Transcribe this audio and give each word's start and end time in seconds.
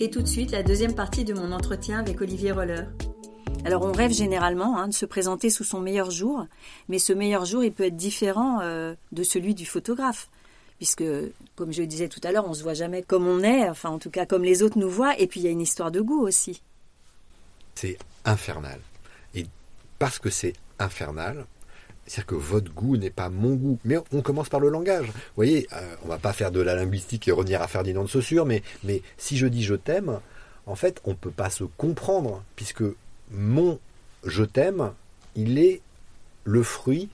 Et 0.00 0.10
tout 0.10 0.22
de 0.22 0.26
suite, 0.26 0.50
la 0.50 0.62
deuxième 0.62 0.94
partie 0.94 1.24
de 1.24 1.34
mon 1.34 1.52
entretien 1.52 1.98
avec 1.98 2.20
Olivier 2.20 2.52
Roller. 2.52 2.88
Alors 3.64 3.82
on 3.82 3.92
rêve 3.92 4.12
généralement 4.12 4.78
hein, 4.78 4.88
de 4.88 4.94
se 4.94 5.04
présenter 5.04 5.50
sous 5.50 5.64
son 5.64 5.80
meilleur 5.80 6.10
jour, 6.10 6.46
mais 6.88 6.98
ce 6.98 7.12
meilleur 7.12 7.44
jour, 7.44 7.62
il 7.62 7.72
peut 7.72 7.84
être 7.84 7.96
différent 7.96 8.60
euh, 8.62 8.94
de 9.12 9.22
celui 9.22 9.54
du 9.54 9.66
photographe. 9.66 10.28
Puisque, 10.78 11.04
comme 11.56 11.72
je 11.72 11.82
le 11.82 11.86
disais 11.86 12.08
tout 12.08 12.20
à 12.24 12.32
l'heure, 12.32 12.48
on 12.48 12.54
se 12.54 12.62
voit 12.62 12.72
jamais 12.72 13.02
comme 13.02 13.26
on 13.26 13.42
est, 13.42 13.68
enfin 13.68 13.90
en 13.90 13.98
tout 13.98 14.08
cas 14.08 14.24
comme 14.24 14.44
les 14.44 14.62
autres 14.62 14.78
nous 14.78 14.88
voient, 14.88 15.18
et 15.20 15.26
puis 15.26 15.40
il 15.40 15.42
y 15.42 15.46
a 15.46 15.50
une 15.50 15.60
histoire 15.60 15.90
de 15.90 16.00
goût 16.00 16.22
aussi. 16.22 16.62
C'est 17.74 17.98
infernal. 18.24 18.80
Et 19.34 19.46
parce 19.98 20.18
que 20.18 20.30
c'est 20.30 20.54
infernal, 20.78 21.44
c'est-à-dire 22.10 22.26
que 22.26 22.34
votre 22.34 22.72
goût 22.72 22.96
n'est 22.96 23.10
pas 23.10 23.28
mon 23.28 23.54
goût. 23.54 23.78
Mais 23.84 23.96
on 24.10 24.20
commence 24.20 24.48
par 24.48 24.58
le 24.58 24.68
langage. 24.68 25.06
Vous 25.06 25.12
voyez, 25.36 25.68
euh, 25.72 25.94
on 26.04 26.08
va 26.08 26.18
pas 26.18 26.32
faire 26.32 26.50
de 26.50 26.60
la 26.60 26.74
linguistique 26.74 27.28
et 27.28 27.30
revenir 27.30 27.62
à 27.62 27.68
Ferdinand 27.68 28.02
de 28.02 28.08
Saussure, 28.08 28.46
mais, 28.46 28.64
mais 28.82 29.02
si 29.16 29.36
je 29.36 29.46
dis 29.46 29.62
je 29.62 29.76
t'aime, 29.76 30.18
en 30.66 30.74
fait, 30.74 31.00
on 31.04 31.10
ne 31.10 31.14
peut 31.14 31.30
pas 31.30 31.50
se 31.50 31.62
comprendre, 31.62 32.42
puisque 32.56 32.82
mon 33.30 33.78
je 34.24 34.42
t'aime, 34.42 34.90
il 35.36 35.60
est 35.60 35.82
le 36.42 36.64
fruit 36.64 37.10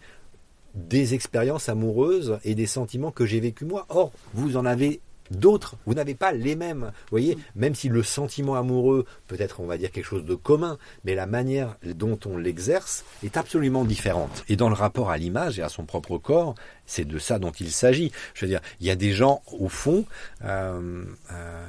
des 0.74 1.12
expériences 1.12 1.68
amoureuses 1.68 2.38
et 2.44 2.54
des 2.54 2.66
sentiments 2.66 3.10
que 3.10 3.26
j'ai 3.26 3.40
vécus 3.40 3.68
moi. 3.68 3.84
Or, 3.90 4.12
vous 4.32 4.56
en 4.56 4.64
avez 4.64 5.00
d'autres, 5.30 5.76
vous 5.86 5.94
n'avez 5.94 6.14
pas 6.14 6.32
les 6.32 6.56
mêmes. 6.56 6.92
Vous 6.94 7.10
voyez, 7.10 7.38
même 7.54 7.74
si 7.74 7.88
le 7.88 8.02
sentiment 8.02 8.54
amoureux 8.54 9.04
peut 9.26 9.36
être, 9.38 9.60
on 9.60 9.66
va 9.66 9.78
dire, 9.78 9.90
quelque 9.90 10.04
chose 10.04 10.24
de 10.24 10.34
commun, 10.34 10.78
mais 11.04 11.14
la 11.14 11.26
manière 11.26 11.76
dont 11.84 12.18
on 12.26 12.36
l'exerce 12.36 13.04
est 13.22 13.36
absolument 13.36 13.84
différente. 13.84 14.44
Et 14.48 14.56
dans 14.56 14.68
le 14.68 14.74
rapport 14.74 15.10
à 15.10 15.18
l'image 15.18 15.58
et 15.58 15.62
à 15.62 15.68
son 15.68 15.84
propre 15.84 16.18
corps, 16.18 16.54
c'est 16.86 17.06
de 17.06 17.18
ça 17.18 17.38
dont 17.38 17.52
il 17.52 17.70
s'agit. 17.70 18.12
Je 18.34 18.44
veux 18.44 18.50
dire, 18.50 18.60
il 18.80 18.86
y 18.86 18.90
a 18.90 18.96
des 18.96 19.12
gens, 19.12 19.42
au 19.58 19.68
fond, 19.68 20.04
euh, 20.44 21.04
euh, 21.32 21.66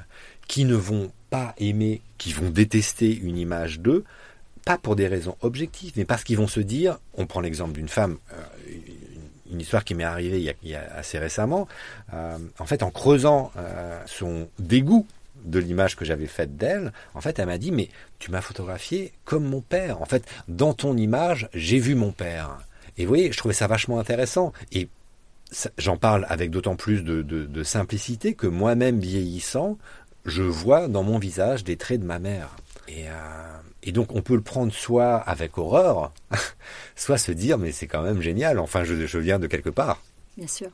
qui 0.47 0.65
ne 0.65 0.75
vont 0.75 1.11
pas 1.29 1.53
aimer, 1.57 2.01
qui 2.17 2.33
vont 2.33 2.49
détester 2.49 3.15
une 3.15 3.37
image 3.37 3.79
d'eux, 3.79 4.03
pas 4.65 4.77
pour 4.77 4.95
des 4.95 5.07
raisons 5.07 5.37
objectives, 5.41 5.93
mais 5.95 6.05
parce 6.05 6.23
qu'ils 6.23 6.37
vont 6.37 6.47
se 6.47 6.59
dire, 6.59 6.99
on 7.13 7.25
prend 7.25 7.41
l'exemple 7.41 7.73
d'une 7.73 7.87
femme, 7.87 8.17
euh, 8.33 8.35
une 9.51 9.61
histoire 9.61 9.83
qui 9.83 9.95
m'est 9.95 10.03
arrivée 10.03 10.55
il 10.61 10.69
y, 10.69 10.75
a, 10.75 10.83
assez 10.95 11.19
récemment, 11.19 11.67
euh, 12.13 12.37
en 12.59 12.65
fait 12.65 12.83
en 12.83 12.91
creusant 12.91 13.51
euh, 13.57 13.99
son 14.05 14.47
dégoût 14.59 15.05
de 15.45 15.59
l'image 15.59 15.95
que 15.95 16.03
j'avais 16.03 16.27
faite 16.27 16.57
d'elle, 16.57 16.91
en 17.13 17.21
fait 17.21 17.39
elle 17.39 17.45
m'a 17.45 17.57
dit, 17.57 17.71
mais 17.71 17.89
tu 18.19 18.31
m'as 18.31 18.41
photographié 18.41 19.13
comme 19.23 19.45
mon 19.45 19.61
père, 19.61 20.01
en 20.01 20.05
fait 20.05 20.25
dans 20.47 20.73
ton 20.73 20.97
image 20.97 21.49
j'ai 21.53 21.79
vu 21.79 21.95
mon 21.95 22.11
père. 22.11 22.57
Et 22.97 23.03
vous 23.03 23.09
voyez, 23.09 23.31
je 23.31 23.37
trouvais 23.37 23.53
ça 23.53 23.67
vachement 23.67 23.99
intéressant. 23.99 24.53
Et 24.71 24.89
j'en 25.77 25.97
parle 25.97 26.25
avec 26.29 26.51
d'autant 26.51 26.75
plus 26.75 27.03
de, 27.03 27.63
simplicité 27.63 28.33
que 28.33 28.47
moi-même 28.47 28.99
vieillissant, 28.99 29.77
je 30.25 30.43
vois 30.43 30.87
dans 30.87 31.03
mon 31.03 31.19
visage 31.19 31.63
des 31.63 31.77
traits 31.77 32.01
de 32.01 32.05
ma 32.05 32.19
mère. 32.19 32.55
Et, 32.87 33.07
euh, 33.07 33.57
et 33.87 33.93
donc 33.93 34.13
on 34.13 34.21
peut 34.21 34.35
le 34.35 34.41
prendre 34.41 34.73
soit 34.73 35.15
avec 35.15 35.57
horreur, 35.57 36.11
soit 36.95 37.17
se 37.17 37.31
dire 37.31 37.57
mais 37.57 37.71
c'est 37.71 37.87
quand 37.87 38.03
même 38.03 38.21
génial, 38.21 38.59
enfin 38.59 38.83
je, 38.83 39.17
viens 39.17 39.39
de 39.39 39.47
quelque 39.47 39.69
part. 39.69 40.01
Bien 40.35 40.47
sûr. 40.47 40.69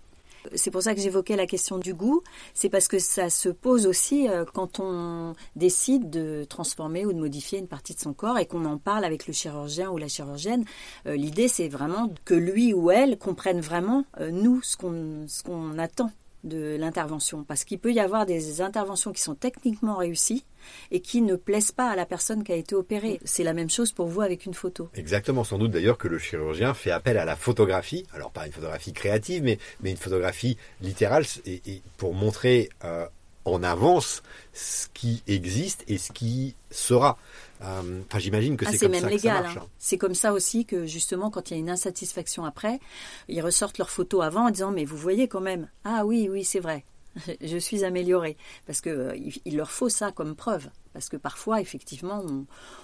C'est 0.55 0.71
pour 0.71 0.81
ça 0.81 0.93
que 0.93 0.99
j'évoquais 0.99 1.37
la 1.37 1.45
question 1.45 1.77
du 1.77 1.93
goût. 1.93 2.21
C'est 2.53 2.67
parce 2.67 2.89
que 2.89 2.99
ça 2.99 3.29
se 3.29 3.47
pose 3.47 3.87
aussi 3.87 4.27
euh, 4.27 4.43
quand 4.51 4.81
on 4.81 5.35
décide 5.55 6.09
de 6.09 6.43
transformer 6.43 7.05
ou 7.05 7.13
de 7.13 7.19
modifier 7.19 7.59
une 7.59 7.69
partie 7.69 7.93
de 7.93 7.99
son 7.99 8.11
corps 8.11 8.37
et 8.37 8.45
qu'on 8.45 8.65
en 8.65 8.77
parle 8.77 9.05
avec 9.05 9.25
le 9.25 9.31
chirurgien 9.31 9.89
ou 9.89 9.97
la 9.97 10.09
chirurgienne. 10.09 10.65
Euh, 11.05 11.15
l'idée, 11.15 11.47
c'est 11.47 11.69
vraiment 11.69 12.09
que 12.25 12.33
lui 12.33 12.73
ou 12.73 12.91
elle 12.91 13.17
comprenne 13.17 13.61
vraiment, 13.61 14.03
nous, 14.19 14.61
ce 14.63 14.75
qu'on 14.75 15.25
ce 15.29 15.43
qu'on 15.43 15.77
attend 15.79 16.11
de 16.43 16.75
l'intervention. 16.77 17.43
Parce 17.43 17.63
qu'il 17.63 17.79
peut 17.79 17.93
y 17.93 17.99
avoir 17.99 18.25
des 18.25 18.61
interventions 18.61 19.11
qui 19.11 19.21
sont 19.21 19.35
techniquement 19.35 19.97
réussies 19.97 20.45
et 20.91 21.01
qui 21.01 21.21
ne 21.21 21.35
plaisent 21.35 21.71
pas 21.71 21.89
à 21.89 21.95
la 21.95 22.05
personne 22.05 22.43
qui 22.43 22.51
a 22.51 22.55
été 22.55 22.75
opérée. 22.75 23.19
C'est 23.25 23.43
la 23.43 23.53
même 23.53 23.69
chose 23.69 23.91
pour 23.91 24.07
vous 24.07 24.21
avec 24.21 24.45
une 24.45 24.53
photo. 24.53 24.89
Exactement, 24.95 25.43
sans 25.43 25.57
doute 25.57 25.71
d'ailleurs 25.71 25.97
que 25.97 26.07
le 26.07 26.17
chirurgien 26.17 26.73
fait 26.73 26.91
appel 26.91 27.17
à 27.17 27.25
la 27.25 27.35
photographie, 27.35 28.05
alors 28.13 28.31
pas 28.31 28.45
une 28.45 28.53
photographie 28.53 28.93
créative, 28.93 29.43
mais, 29.43 29.57
mais 29.81 29.91
une 29.91 29.97
photographie 29.97 30.57
littérale, 30.81 31.25
et, 31.45 31.81
pour 31.97 32.13
montrer 32.13 32.69
euh, 32.83 33.05
en 33.45 33.63
avance 33.63 34.23
ce 34.53 34.87
qui 34.93 35.23
existe 35.27 35.83
et 35.87 35.97
ce 35.97 36.11
qui 36.11 36.55
sera. 36.71 37.17
Euh, 37.61 38.01
enfin, 38.07 38.19
j'imagine 38.19 38.57
que 38.57 38.65
ah, 38.67 38.71
c'est 38.71 38.79
comme 38.79 38.91
même 38.91 39.01
ça 39.01 39.09
légal, 39.09 39.45
hein. 39.45 39.63
C'est 39.79 39.97
comme 39.97 40.15
ça 40.15 40.33
aussi 40.33 40.65
que 40.65 40.85
justement, 40.85 41.29
quand 41.29 41.49
il 41.49 41.53
y 41.53 41.57
a 41.57 41.59
une 41.59 41.69
insatisfaction 41.69 42.45
après, 42.45 42.79
ils 43.27 43.41
ressortent 43.41 43.77
leurs 43.77 43.89
photos 43.89 44.23
avant 44.23 44.47
en 44.47 44.49
disant 44.49 44.71
mais 44.71 44.85
vous 44.85 44.97
voyez 44.97 45.27
quand 45.27 45.41
même. 45.41 45.69
Ah 45.83 46.05
oui, 46.05 46.27
oui, 46.29 46.43
c'est 46.43 46.59
vrai. 46.59 46.83
Je 47.41 47.57
suis 47.57 47.83
amélioré 47.83 48.37
parce 48.65 48.81
que 48.81 48.89
euh, 48.89 49.29
il 49.45 49.57
leur 49.57 49.71
faut 49.71 49.89
ça 49.89 50.11
comme 50.11 50.35
preuve 50.35 50.69
parce 50.93 51.09
que 51.09 51.17
parfois 51.17 51.61
effectivement 51.61 52.23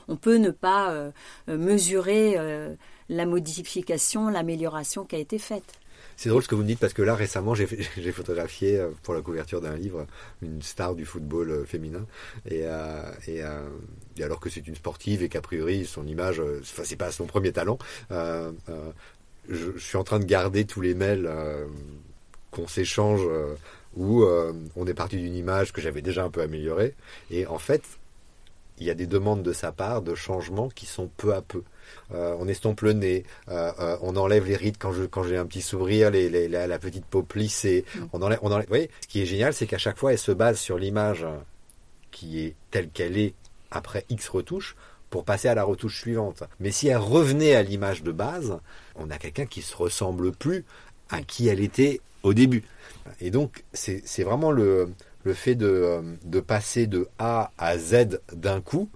on, 0.08 0.16
peut 0.16 0.38
ne 0.38 0.52
pas 0.52 0.91
euh, 0.91 1.12
mesurer 1.47 2.38
la 3.09 3.26
modification, 3.26 4.30
l'amélioration 4.30 5.03
qui 5.03 5.16
a 5.16 5.20
été 5.20 5.40
faite. 5.40 5.80
C'est 6.18 6.30
drôle 6.30 6.44
ce 6.44 6.48
que 6.48 6.56
vous 6.56 6.64
me 6.64 6.68
dites 6.68 6.80
parce 6.80 6.94
que 6.94 7.02
là 7.02 7.16
récemment 7.16 7.56
j'ai 7.56 8.12
photographié 8.12 8.78
euh, 8.78 8.90
pour 9.04 9.14
la 9.14 9.22
couverture 9.22 9.62
d'un 9.62 9.76
livre 9.76 10.06
une 10.42 10.62
star 10.62 10.96
du 10.96 11.06
football 11.06 11.52
euh, 11.52 11.66
féminin 11.66 12.06
et, 12.46 12.64
euh, 12.66 13.12
et, 13.28 14.24
alors 14.24 14.40
que 14.40 14.50
c'est 14.50 14.68
une 14.68 14.76
sportive 14.76 15.24
et 15.24 15.30
qu'a 15.30 15.42
priori 15.42 15.86
son 15.86 16.06
image, 16.06 16.42
enfin 16.62 16.84
c'est 16.84 16.98
pas 16.98 17.12
son 17.12 17.26
premier 17.26 17.54
talent. 17.54 17.78
Je, 18.09 19.78
suis 19.78 19.98
en 19.98 20.04
train 20.04 20.20
de 20.20 20.26
garder 20.26 20.66
tous 20.66 20.82
les 20.82 20.94
mails 20.94 21.30
qu'on 22.52 22.68
s'échange 22.68 23.22
où 23.96 24.24
on 24.24 24.88
est 24.88 24.94
parti 24.94 25.18
d'une 25.18 25.36
image 25.36 25.72
que 25.72 25.82
j'avais 25.82 26.02
déjà 26.02 26.26
un 26.26 26.30
peu 26.30 26.42
améliorée 26.42 26.96
et 27.32 27.48
en 27.48 27.58
fait 27.58 27.82
il 28.80 28.88
y 28.88 28.90
a 28.90 28.94
des 28.94 29.08
demandes 29.08 29.44
de 29.44 29.54
sa 29.54 29.72
part 29.72 30.02
de 30.02 30.16
changements 30.16 30.70
qui 30.70 30.86
sont 30.86 31.09
peu 31.18 31.34
à 31.34 31.42
peu. 31.42 31.64
Euh, 32.14 32.36
on 32.40 32.48
estompe 32.48 32.82
le 32.82 32.94
nez, 32.94 33.24
euh, 33.50 33.72
euh, 33.80 33.98
on 34.02 34.16
enlève 34.16 34.46
les 34.46 34.56
rides 34.56 34.78
quand 34.80 34.92
je 34.92 35.04
quand 35.04 35.24
j'ai 35.24 35.38
un 35.38 35.46
petit 35.46 35.62
sourire, 35.62 36.10
les, 36.12 36.48
la, 36.48 36.80
petite 36.80 37.06
peau 37.06 37.24
plissée. 37.24 37.86
Mm. 37.96 38.00
On 38.14 38.22
enlève, 38.22 38.40
on 38.42 38.52
enlève. 38.52 38.66
Vous 38.66 38.72
voyez, 38.72 38.90
ce 39.02 39.08
qui 39.08 39.22
est 39.22 39.26
génial, 39.26 39.54
c'est 39.54 39.68
qu'à 39.68 39.78
chaque 39.78 39.98
fois, 39.98 40.12
elle 40.12 40.20
se 40.20 40.32
base 40.32 40.60
sur 40.60 40.78
l'image 40.78 41.26
qui 42.12 42.42
est 42.42 42.56
telle 42.72 42.90
qu'elle 42.90 43.18
est 43.18 43.34
après 43.72 44.06
X 44.10 44.30
retouches 44.30 44.76
pour 45.10 45.24
passer 45.24 45.48
à 45.48 45.56
la 45.56 45.64
retouche 45.64 46.00
suivante. 46.00 46.44
Mais 46.60 46.72
si 46.72 46.88
elle 46.88 46.98
revenait 46.98 47.56
à 47.56 47.64
l'image 47.64 48.04
de 48.04 48.12
base, 48.12 48.58
on 48.96 49.10
a 49.10 49.18
quelqu'un 49.18 49.46
qui 49.46 49.62
se 49.62 49.76
ressemble 49.76 50.32
plus 50.32 50.66
à 51.10 51.22
qui 51.22 51.48
elle 51.48 51.60
était 51.60 52.02
au 52.24 52.34
début. 52.34 52.64
Et 53.22 53.32
donc, 53.32 53.64
c'est 53.74 54.24
vraiment 54.24 54.52
le, 54.52 54.90
le 55.24 55.34
fait 55.34 55.56
de, 55.56 56.02
de 56.24 56.40
passer 56.40 56.88
de 56.88 57.08
A 57.18 57.52
à 57.58 57.78
Z 57.78 58.22
d'un 58.34 58.62
coup, 58.62 58.90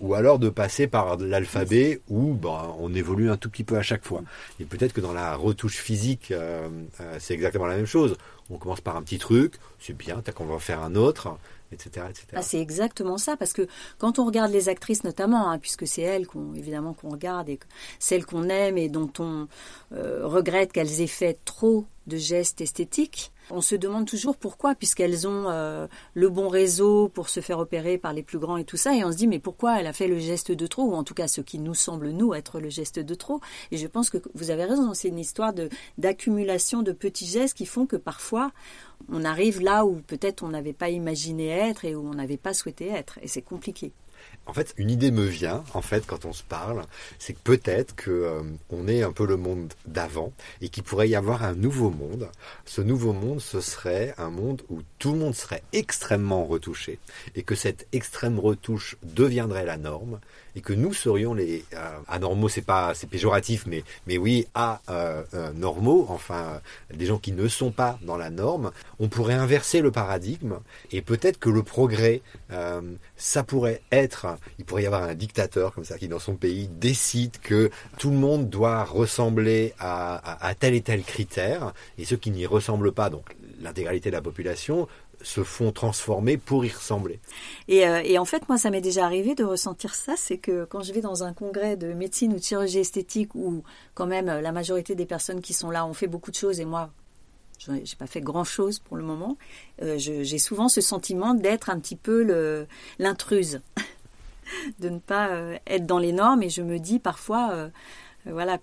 ou 0.00 0.14
alors 0.14 0.38
de 0.38 0.48
passer 0.48 0.86
par 0.86 1.16
l'alphabet 1.18 2.00
où 2.08 2.34
ben, 2.34 2.74
on 2.78 2.92
évolue 2.94 3.30
un 3.30 3.36
tout 3.36 3.50
petit 3.50 3.64
peu 3.64 3.76
à 3.76 3.82
chaque 3.82 4.04
fois. 4.04 4.22
Et 4.58 4.64
peut-être 4.64 4.92
que 4.92 5.00
dans 5.00 5.12
la 5.12 5.36
retouche 5.36 5.76
physique, 5.76 6.30
euh, 6.30 6.68
euh, 7.00 7.16
c'est 7.18 7.34
exactement 7.34 7.66
la 7.66 7.76
même 7.76 7.86
chose. 7.86 8.16
On 8.50 8.56
commence 8.56 8.80
par 8.80 8.96
un 8.96 9.02
petit 9.02 9.18
truc, 9.18 9.54
c'est 9.78 9.96
bien, 9.96 10.22
t'as 10.24 10.32
qu'on 10.32 10.46
va 10.46 10.54
en 10.54 10.58
faire 10.58 10.82
un 10.82 10.96
autre, 10.96 11.36
etc. 11.72 12.06
etc. 12.08 12.26
Ah, 12.34 12.42
c'est 12.42 12.60
exactement 12.60 13.18
ça, 13.18 13.36
parce 13.36 13.52
que 13.52 13.68
quand 13.98 14.18
on 14.18 14.24
regarde 14.24 14.50
les 14.50 14.68
actrices 14.68 15.04
notamment, 15.04 15.50
hein, 15.50 15.58
puisque 15.58 15.86
c'est 15.86 16.02
elles 16.02 16.26
qu'on 16.26 16.54
évidemment 16.54 16.94
qu'on 16.94 17.10
regarde 17.10 17.48
et 17.48 17.60
celles 17.98 18.26
qu'on 18.26 18.48
aime 18.48 18.78
et 18.78 18.88
dont 18.88 19.12
on 19.18 19.46
euh, 19.92 20.26
regrette 20.26 20.72
qu'elles 20.72 21.00
aient 21.00 21.06
fait 21.06 21.38
trop 21.44 21.84
de 22.06 22.16
gestes 22.16 22.60
esthétiques, 22.60 23.32
on 23.50 23.60
se 23.60 23.74
demande 23.74 24.06
toujours 24.06 24.36
pourquoi, 24.36 24.74
puisqu'elles 24.74 25.26
ont 25.26 25.48
euh, 25.48 25.86
le 26.14 26.28
bon 26.28 26.48
réseau 26.48 27.08
pour 27.08 27.28
se 27.28 27.40
faire 27.40 27.58
opérer 27.58 27.98
par 27.98 28.12
les 28.12 28.22
plus 28.22 28.38
grands 28.38 28.56
et 28.56 28.64
tout 28.64 28.76
ça, 28.76 28.94
et 28.94 29.04
on 29.04 29.12
se 29.12 29.16
dit 29.16 29.26
mais 29.26 29.38
pourquoi 29.38 29.80
elle 29.80 29.86
a 29.86 29.92
fait 29.92 30.08
le 30.08 30.18
geste 30.18 30.52
de 30.52 30.66
trop, 30.66 30.84
ou 30.84 30.94
en 30.94 31.04
tout 31.04 31.14
cas 31.14 31.28
ce 31.28 31.40
qui 31.40 31.58
nous 31.58 31.74
semble 31.74 32.10
nous 32.10 32.34
être 32.34 32.60
le 32.60 32.70
geste 32.70 32.98
de 32.98 33.14
trop. 33.14 33.40
Et 33.70 33.76
je 33.76 33.86
pense 33.86 34.10
que 34.10 34.18
vous 34.34 34.50
avez 34.50 34.64
raison, 34.64 34.94
c'est 34.94 35.08
une 35.08 35.18
histoire 35.18 35.52
de 35.52 35.68
d'accumulation 35.98 36.82
de 36.82 36.92
petits 36.92 37.26
gestes 37.26 37.56
qui 37.56 37.66
font 37.66 37.86
que 37.86 37.96
parfois 37.96 38.52
on 39.08 39.24
arrive 39.24 39.60
là 39.60 39.84
où 39.84 39.96
peut-être 39.96 40.42
on 40.42 40.48
n'avait 40.48 40.72
pas 40.72 40.90
imaginé 40.90 41.48
être 41.48 41.84
et 41.84 41.94
où 41.94 42.06
on 42.06 42.14
n'avait 42.14 42.36
pas 42.36 42.54
souhaité 42.54 42.88
être, 42.88 43.18
et 43.22 43.28
c'est 43.28 43.42
compliqué. 43.42 43.92
En 44.46 44.52
fait, 44.52 44.74
une 44.76 44.90
idée 44.90 45.10
me 45.10 45.24
vient, 45.24 45.62
en 45.74 45.82
fait, 45.82 46.06
quand 46.06 46.24
on 46.24 46.32
se 46.32 46.42
parle, 46.42 46.82
c'est 47.18 47.34
que 47.34 47.38
peut-être 47.44 47.94
que 47.94 48.10
euh, 48.10 48.42
on 48.70 48.88
est 48.88 49.02
un 49.02 49.12
peu 49.12 49.26
le 49.26 49.36
monde 49.36 49.72
d'avant 49.86 50.32
et 50.60 50.70
qu'il 50.70 50.82
pourrait 50.82 51.08
y 51.08 51.14
avoir 51.14 51.44
un 51.44 51.54
nouveau 51.54 51.90
monde. 51.90 52.28
Ce 52.64 52.80
nouveau 52.80 53.12
monde, 53.12 53.40
ce 53.40 53.60
serait 53.60 54.14
un 54.18 54.30
monde 54.30 54.62
où 54.68 54.80
tout 54.98 55.12
le 55.12 55.18
monde 55.18 55.34
serait 55.34 55.62
extrêmement 55.72 56.44
retouché 56.44 56.98
et 57.34 57.42
que 57.42 57.54
cette 57.54 57.86
extrême 57.92 58.40
retouche 58.40 58.96
deviendrait 59.02 59.66
la 59.66 59.76
norme 59.76 60.18
et 60.56 60.60
que 60.60 60.72
nous 60.72 60.92
serions 60.92 61.34
les 61.34 61.64
euh, 61.74 61.98
anormaux, 62.08 62.48
c'est 62.48 62.62
pas 62.62 62.94
c'est 62.94 63.08
péjoratif, 63.08 63.64
mais 63.66 63.84
mais 64.06 64.18
oui 64.18 64.46
à 64.54 64.80
euh, 64.88 65.22
euh, 65.34 65.52
normaux, 65.52 66.06
enfin 66.08 66.60
des 66.92 67.06
gens 67.06 67.18
qui 67.18 67.32
ne 67.32 67.48
sont 67.48 67.70
pas 67.70 67.98
dans 68.02 68.16
la 68.16 68.30
norme. 68.30 68.70
On 68.98 69.08
pourrait 69.08 69.34
inverser 69.34 69.80
le 69.80 69.90
paradigme 69.90 70.56
et 70.92 71.02
peut-être 71.02 71.38
que 71.38 71.50
le 71.50 71.62
progrès, 71.62 72.22
ça 73.16 73.42
pourrait 73.42 73.82
être, 73.92 74.26
il 74.58 74.64
pourrait 74.64 74.82
y 74.82 74.86
avoir 74.86 75.02
un 75.04 75.14
dictateur 75.14 75.72
comme 75.72 75.84
ça 75.84 75.98
qui 75.98 76.08
dans 76.08 76.18
son 76.18 76.34
pays 76.34 76.68
décide 76.68 77.38
que 77.38 77.70
tout 77.98 78.10
le 78.10 78.16
monde 78.16 78.48
doit 78.48 78.84
ressembler 78.84 79.74
à, 79.78 80.16
à, 80.16 80.46
à 80.48 80.54
tel 80.54 80.74
et 80.74 80.80
tel 80.80 81.02
critère 81.02 81.72
et 81.98 82.04
ceux 82.04 82.16
qui 82.16 82.30
n'y 82.30 82.46
ressemblent 82.46 82.92
pas, 82.92 83.10
donc 83.10 83.36
l'intégralité 83.60 84.10
de 84.10 84.16
la 84.16 84.22
population 84.22 84.88
se 85.22 85.44
font 85.44 85.72
transformer 85.72 86.36
pour 86.36 86.64
y 86.64 86.70
ressembler. 86.70 87.20
Et, 87.68 87.86
euh, 87.86 88.02
et 88.04 88.18
en 88.18 88.24
fait, 88.24 88.48
moi, 88.48 88.58
ça 88.58 88.70
m'est 88.70 88.80
déjà 88.80 89.04
arrivé 89.04 89.34
de 89.34 89.44
ressentir 89.44 89.94
ça, 89.94 90.14
c'est 90.16 90.38
que 90.38 90.64
quand 90.64 90.82
je 90.82 90.92
vais 90.92 91.00
dans 91.00 91.24
un 91.24 91.32
congrès 91.32 91.76
de 91.76 91.92
médecine 91.92 92.32
ou 92.32 92.36
de 92.36 92.42
chirurgie 92.42 92.78
esthétique, 92.78 93.34
où 93.34 93.62
quand 93.94 94.06
même 94.06 94.26
la 94.26 94.52
majorité 94.52 94.94
des 94.94 95.06
personnes 95.06 95.40
qui 95.40 95.52
sont 95.52 95.70
là 95.70 95.86
ont 95.86 95.94
fait 95.94 96.06
beaucoup 96.06 96.30
de 96.30 96.36
choses, 96.36 96.60
et 96.60 96.64
moi, 96.64 96.90
je 97.60 97.72
n'ai 97.72 97.82
pas 97.98 98.06
fait 98.06 98.20
grand-chose 98.20 98.78
pour 98.78 98.96
le 98.96 99.02
moment, 99.02 99.36
euh, 99.82 99.98
j'ai 99.98 100.38
souvent 100.38 100.68
ce 100.68 100.80
sentiment 100.80 101.34
d'être 101.34 101.70
un 101.70 101.78
petit 101.78 101.96
peu 101.96 102.66
l'intruse, 102.98 103.60
de 104.78 104.88
ne 104.88 104.98
pas 104.98 105.28
euh, 105.28 105.58
être 105.66 105.86
dans 105.86 105.98
les 105.98 106.12
normes, 106.12 106.42
et 106.42 106.48
je 106.48 106.62
me 106.62 106.78
dis 106.78 106.98
parfois, 106.98 107.50
euh, 107.52 107.68
voilà, 108.24 108.58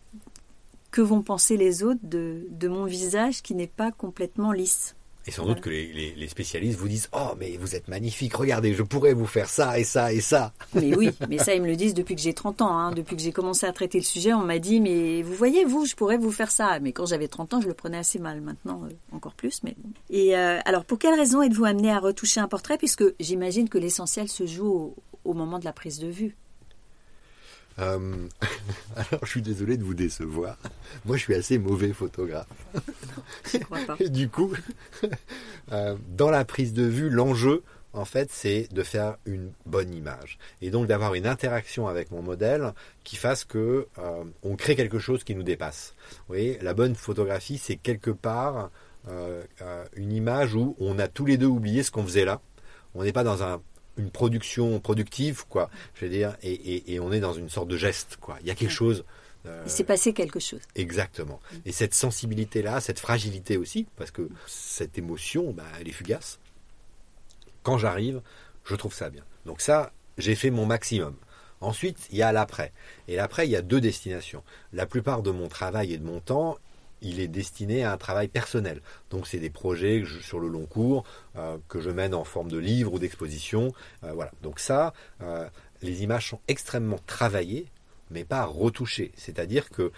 que 0.92 1.02
vont 1.02 1.22
penser 1.22 1.58
les 1.58 1.84
autres 1.84 2.02
de 2.04 2.68
mon 2.68 2.86
visage 2.86 3.44
qui 3.44 3.54
n'est 3.54 3.68
pas 3.68 3.92
complètement 3.92 4.52
lisse 4.52 4.96
et 5.28 5.32
sans 5.32 5.46
doute 5.46 5.60
que 5.60 5.70
les, 5.70 6.28
spécialistes 6.30 6.80
vous 6.80 6.88
disent 6.88 7.10
Oh, 7.12 7.36
mais 7.38 7.58
vous 7.58 7.76
êtes 7.76 7.90
magnifique, 7.90 8.34
regardez, 8.34 8.74
je 8.74 8.84
pourrais 8.84 9.14
vous 9.14 9.26
faire 9.26 9.50
ça 9.50 9.78
et 9.78 9.84
ça 9.84 10.14
et 10.14 10.22
ça. 10.22 10.54
Mais 10.74 10.96
oui, 10.96 11.10
mais 11.30 11.38
ça, 11.38 11.54
ils 11.54 11.62
me 11.62 11.68
le 11.68 11.76
disent 11.76 11.94
depuis 11.94 12.16
que 12.16 12.22
j'ai 12.22 12.34
30 12.34 12.62
ans. 12.62 12.78
Hein. 12.78 12.92
Depuis 12.92 13.18
que 13.18 13.22
j'ai 13.22 13.34
commencé 13.34 13.66
à 13.66 13.74
traiter 13.74 13.98
le 13.98 14.06
sujet, 14.06 14.34
on 14.34 14.44
m'a 14.44 14.60
dit 14.60 14.80
Mais 14.80 15.22
vous 15.22 15.34
voyez, 15.34 15.66
vous, 15.66 15.86
je 15.86 15.96
pourrais 15.96 16.18
vous 16.18 16.32
faire 16.32 16.50
ça. 16.50 16.80
Mais 16.80 16.94
quand 16.94 17.06
j'avais 17.06 17.28
30 17.28 17.56
ans, 17.56 17.62
je 17.62 17.68
le 17.68 17.74
prenais 17.74 17.98
assez 17.98 18.20
mal. 18.20 18.40
Maintenant, 18.40 18.84
euh, 18.86 18.94
encore 19.12 19.34
plus. 19.34 19.62
Mais 19.64 19.76
Et 20.10 20.38
euh, 20.38 20.60
alors, 20.64 20.86
pour 20.86 20.98
quelle 20.98 21.16
raison 21.16 21.42
êtes-vous 21.42 21.66
amené 21.66 21.92
à 21.92 22.00
retoucher 22.00 22.40
un 22.40 22.48
portrait 22.48 22.78
Puisque 22.78 23.04
j'imagine 23.20 23.68
que 23.68 23.78
l'essentiel 23.78 24.30
se 24.30 24.46
joue 24.46 24.96
au 25.26 25.34
moment 25.34 25.60
de 25.60 25.66
la 25.66 25.74
prise 25.74 26.00
de 26.00 26.08
vue? 26.08 26.36
Euh, 27.80 28.28
alors, 28.96 29.24
je 29.24 29.30
suis 29.30 29.42
désolé 29.42 29.78
de 29.78 29.84
vous 29.84 29.94
décevoir. 29.94 30.58
Moi, 31.06 31.18
je 31.18 31.24
suis 31.24 31.36
assez 31.36 31.58
mauvais 31.58 31.94
photographe. 31.94 32.48
Et 34.00 34.10
du 34.10 34.30
coup, 34.30 34.54
euh, 35.72 35.96
dans 36.10 36.30
la 36.30 36.46
prise 36.46 36.74
de 36.74 36.84
vue, 36.84 37.10
l'enjeu, 37.10 37.64
en 37.94 38.06
fait, 38.06 38.30
c'est 38.32 38.68
de 38.72 38.84
faire 38.84 39.18
une 39.26 39.52
bonne 39.66 39.94
image. 39.94 40.38
Et 40.62 40.70
donc 40.70 40.88
d'avoir 40.88 41.16
une 41.16 41.26
interaction 41.26 41.88
avec 41.88 42.12
mon 42.12 42.22
modèle 42.22 42.74
qui 43.04 43.16
fasse 43.16 43.44
que 43.44 43.88
euh, 43.98 44.24
on 44.44 44.56
crée 44.56 44.76
quelque 44.76 45.00
chose 45.00 45.24
qui 45.24 45.36
nous 45.36 45.44
dépasse. 45.44 45.96
Vous 46.12 46.36
voyez, 46.36 46.60
la 46.62 46.74
bonne 46.74 46.96
photographie, 46.96 47.58
c'est 47.58 47.78
quelque 47.78 48.12
part 48.12 48.70
une 49.96 50.12
image 50.12 50.54
où 50.54 50.76
on 50.82 51.00
a 51.00 51.08
tous 51.08 51.26
les 51.26 51.38
deux 51.38 51.46
oublié 51.46 51.82
ce 51.82 51.92
qu'on 51.92 52.04
faisait 52.04 52.26
là. 52.26 52.42
On 52.94 53.04
n'est 53.06 53.14
pas 53.14 53.24
dans 53.24 53.42
un 53.42 53.62
une 53.98 54.12
production 54.12 54.80
productive, 54.80 55.46
quoi. 55.48 55.70
Je 55.96 56.06
veux 56.06 56.12
dire, 56.12 56.36
et, 56.44 57.00
on 57.00 57.12
est 57.12 57.20
dans 57.20 57.34
une 57.34 57.50
sorte 57.50 57.68
de 57.68 57.78
geste, 57.78 58.18
quoi. 58.20 58.38
Il 58.42 58.48
y 58.48 58.52
a 58.52 58.56
quelque 58.56 58.72
chose. 58.72 59.06
Euh, 59.46 59.64
Il 59.66 59.72
s'est 59.72 59.84
passé 59.84 60.14
quelque 60.14 60.40
chose. 60.40 60.62
Exactement. 60.76 61.40
Et 61.66 61.72
cette 61.72 61.94
sensibilité-là, 61.94 62.82
cette 62.82 63.00
fragilité 63.00 63.58
aussi, 63.58 63.88
parce 63.96 64.12
que 64.12 64.30
cette 64.46 64.98
émotion, 64.98 65.52
bah, 65.52 65.64
elle 65.80 65.88
est 65.88 65.94
fugace. 65.94 66.40
Quand 67.64 67.78
j'arrive, 67.78 68.22
je 68.66 68.76
trouve 68.76 68.94
ça 68.94 69.10
bien. 69.10 69.24
Donc 69.46 69.62
ça, 69.62 69.92
j'ai 70.18 70.36
fait 70.36 70.50
mon 70.50 70.66
maximum. 70.66 71.16
Ensuite, 71.60 72.08
il 72.12 72.18
y 72.18 72.22
a 72.22 72.32
l'après. 72.32 72.72
Et 73.08 73.16
l'après, 73.16 73.48
il 73.48 73.52
y 73.52 73.56
a 73.56 73.62
deux 73.62 73.82
destinations. 73.82 74.44
La 74.74 74.86
plupart 74.86 75.24
de 75.24 75.32
mon 75.32 75.48
travail 75.48 75.94
et 75.94 75.98
de 75.98 76.06
mon 76.06 76.20
temps 76.20 76.58
il 77.02 77.20
est 77.20 77.28
destiné 77.28 77.84
à 77.84 77.92
un 77.92 77.98
travail 77.98 78.28
personnel. 78.28 78.82
Donc 79.10 79.28
c'est 79.28 79.40
des 79.40 79.50
projets 79.50 80.04
sur 80.22 80.40
le 80.40 80.48
long 80.48 80.66
cours 80.66 81.04
euh, 81.36 81.58
que 81.68 81.80
je 81.80 81.90
mène 81.90 82.14
en 82.14 82.24
forme 82.24 82.50
de 82.50 82.58
livre 82.58 82.94
ou 82.94 83.00
d'exposition. 83.00 83.74
Euh, 84.04 84.12
voilà. 84.14 84.32
Donc 84.42 84.60
ça, 84.60 84.94
euh, 85.22 85.48
les 85.82 86.04
images 86.04 86.30
sont 86.30 86.40
extrêmement 86.48 87.00
travaillées, 87.06 87.68
mais 88.10 88.24
pas 88.24 88.46
retouchées. 88.46 89.12
C'est-à-dire 89.16 89.70
que 89.70 89.92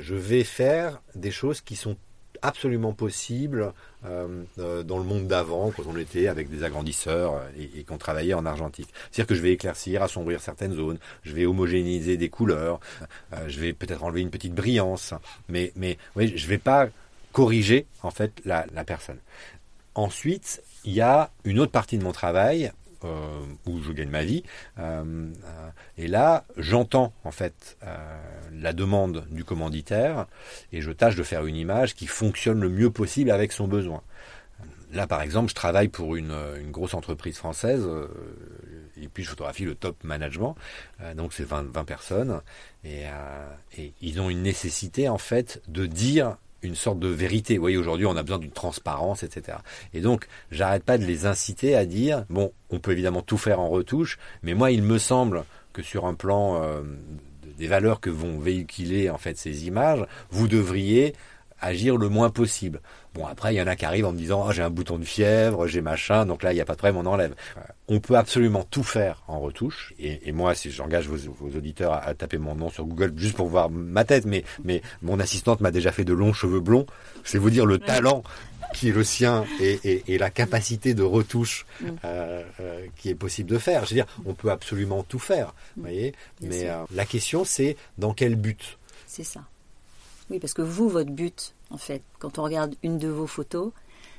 je 0.00 0.14
vais 0.14 0.44
faire 0.44 1.02
des 1.14 1.30
choses 1.30 1.60
qui 1.60 1.76
sont 1.76 1.96
absolument 2.42 2.92
possible 2.92 3.72
euh, 4.04 4.44
euh, 4.58 4.82
dans 4.82 4.98
le 4.98 5.04
monde 5.04 5.26
d'avant, 5.26 5.70
quand 5.70 5.84
on 5.88 5.96
était 5.96 6.28
avec 6.28 6.48
des 6.50 6.62
agrandisseurs 6.64 7.34
euh, 7.34 7.66
et, 7.76 7.84
qu'on 7.84 7.98
travaillait 7.98 8.34
en 8.34 8.46
argentique. 8.46 8.88
C'est-à-dire 9.10 9.26
que 9.26 9.34
je 9.34 9.42
vais 9.42 9.52
éclaircir, 9.52 10.02
assombrir 10.02 10.40
certaines 10.40 10.74
zones, 10.74 10.98
je 11.22 11.32
vais 11.32 11.46
homogénéiser 11.46 12.16
des 12.16 12.28
couleurs, 12.28 12.80
je 13.46 13.60
vais 13.60 13.72
peut-être 13.72 14.04
enlever 14.04 14.20
une 14.20 14.30
petite 14.30 14.54
brillance, 14.54 15.14
mais, 15.48 15.72
mais 15.76 15.98
oui, 16.16 16.32
je 16.36 16.46
vais 16.46 16.58
pas 16.58 16.88
corriger 17.32 17.86
en 18.02 18.10
fait 18.10 18.32
la, 18.44 18.66
la 18.72 18.84
personne. 18.84 19.18
Ensuite, 19.94 20.62
il 20.84 20.92
y 20.92 21.00
a 21.00 21.30
une 21.44 21.58
autre 21.58 21.72
partie 21.72 21.98
de 21.98 22.04
mon 22.04 22.12
travail 22.12 22.72
où 23.04 23.82
je 23.82 23.92
gagne 23.92 24.08
ma 24.08 24.24
vie. 24.24 24.42
Euh, 24.78 25.02
euh, 25.44 25.70
et 25.96 26.08
là, 26.08 26.44
j'entends 26.56 27.12
en 27.24 27.30
fait 27.30 27.76
la 28.52 28.72
demande 28.72 29.26
du 29.30 29.44
commanditaire 29.44 30.26
et 30.72 30.80
je 30.80 30.90
tâche 30.90 31.16
de 31.16 31.22
faire 31.22 31.46
une 31.46 31.56
image 31.56 31.94
qui 31.94 32.06
fonctionne 32.06 32.60
le 32.60 32.68
mieux 32.68 32.90
possible 32.90 33.30
avec 33.30 33.52
son 33.52 33.68
besoin. 33.68 34.02
Là, 34.92 35.06
par 35.06 35.20
exemple, 35.20 35.50
je 35.50 35.54
travaille 35.54 35.88
pour 35.88 36.16
une, 36.16 36.34
grosse 36.70 36.94
entreprise 36.94 37.36
française 37.36 37.86
et 38.96 39.08
puis 39.08 39.22
je 39.22 39.30
photographie 39.30 39.64
le 39.64 39.74
top 39.74 40.02
management. 40.02 40.56
donc 41.14 41.32
c'est 41.32 41.44
20, 41.44 41.70
20, 41.70 41.84
personnes 41.84 42.40
et, 42.84 43.04
ils 44.00 44.20
ont 44.20 44.30
une 44.30 44.42
nécessité 44.42 45.08
en 45.08 45.18
fait 45.18 45.62
de 45.68 45.86
dire 45.86 46.36
une 46.62 46.74
sorte 46.74 46.98
de 46.98 47.08
vérité. 47.08 47.56
Vous 47.56 47.62
voyez, 47.62 47.76
aujourd'hui, 47.76 48.06
on 48.06 48.16
a 48.16 48.22
besoin 48.22 48.38
d'une 48.38 48.50
transparence, 48.50 49.22
etc. 49.22 49.58
Et 49.94 50.00
donc, 50.00 50.26
j'arrête 50.50 50.84
pas 50.84 50.98
de 50.98 51.04
les 51.04 51.26
inciter 51.26 51.74
à 51.74 51.84
dire, 51.84 52.24
bon, 52.28 52.52
on 52.70 52.78
peut 52.78 52.92
évidemment 52.92 53.22
tout 53.22 53.38
faire 53.38 53.60
en 53.60 53.68
retouche, 53.68 54.18
mais 54.42 54.54
moi, 54.54 54.70
il 54.70 54.82
me 54.82 54.98
semble 54.98 55.44
que 55.72 55.82
sur 55.82 56.06
un 56.06 56.14
plan 56.14 56.60
euh, 56.62 56.82
des 57.58 57.66
valeurs 57.66 58.00
que 58.00 58.10
vont 58.10 58.38
véhiculer 58.38 59.10
en 59.10 59.18
fait 59.18 59.36
ces 59.36 59.66
images, 59.66 60.04
vous 60.30 60.48
devriez 60.48 61.14
agir 61.60 61.96
le 61.96 62.08
moins 62.08 62.30
possible. 62.30 62.80
Bon, 63.14 63.26
après, 63.26 63.54
il 63.54 63.56
y 63.56 63.62
en 63.62 63.66
a 63.66 63.74
qui 63.74 63.84
arrivent 63.84 64.06
en 64.06 64.12
me 64.12 64.18
disant, 64.18 64.44
oh, 64.46 64.52
j'ai 64.52 64.62
un 64.62 64.70
bouton 64.70 64.98
de 64.98 65.04
fièvre, 65.04 65.66
j'ai 65.66 65.80
machin, 65.80 66.26
donc 66.26 66.42
là, 66.42 66.52
il 66.52 66.54
n'y 66.54 66.60
a 66.60 66.64
pas 66.64 66.74
de 66.74 66.78
problème, 66.78 66.96
on 66.96 67.06
enlève. 67.06 67.34
On 67.88 68.00
peut 68.00 68.16
absolument 68.16 68.64
tout 68.70 68.82
faire 68.82 69.22
en 69.26 69.40
retouche, 69.40 69.94
et, 69.98 70.30
moi, 70.32 70.54
si 70.54 70.70
j'engage 70.70 71.08
vos, 71.08 71.16
auditeurs 71.56 71.94
à, 71.94 72.14
taper 72.14 72.38
mon 72.38 72.54
nom 72.54 72.70
sur 72.70 72.84
Google 72.84 73.14
juste 73.16 73.36
pour 73.36 73.48
voir 73.48 73.70
ma 73.70 74.04
tête, 74.04 74.24
mais, 74.24 74.44
mais 74.62 74.82
mon 75.02 75.18
assistante 75.18 75.60
m'a 75.60 75.70
déjà 75.70 75.90
fait 75.90 76.04
de 76.04 76.12
longs 76.12 76.32
cheveux 76.32 76.60
blonds, 76.60 76.86
c'est 77.24 77.38
vous 77.38 77.50
dire 77.50 77.66
le 77.66 77.78
talent 77.78 78.22
qui 78.74 78.90
est 78.90 78.92
le 78.92 79.04
sien 79.04 79.44
et, 79.60 80.18
la 80.18 80.30
capacité 80.30 80.94
de 80.94 81.02
retouche 81.02 81.66
mm. 81.80 81.86
euh, 82.04 82.42
euh, 82.60 82.86
qui 82.96 83.08
est 83.08 83.14
possible 83.14 83.50
de 83.50 83.58
faire. 83.58 83.84
Je 83.84 83.90
veux 83.90 83.94
dire, 83.94 84.06
on 84.26 84.34
peut 84.34 84.50
absolument 84.50 85.02
tout 85.02 85.18
faire, 85.18 85.54
vous 85.76 85.82
voyez, 85.82 86.14
mais 86.40 86.68
euh, 86.68 86.84
la 86.94 87.06
question, 87.06 87.44
c'est 87.44 87.76
dans 87.96 88.12
quel 88.12 88.36
but? 88.36 88.78
C'est 89.06 89.24
ça. 89.24 89.40
Oui, 90.30 90.38
parce 90.38 90.54
que 90.54 90.62
vous, 90.62 90.88
votre 90.88 91.10
but, 91.10 91.54
en 91.70 91.78
fait, 91.78 92.02
quand 92.18 92.38
on 92.38 92.42
regarde 92.42 92.74
une 92.82 92.98
de 92.98 93.08
vos 93.08 93.26
photos, 93.26 93.72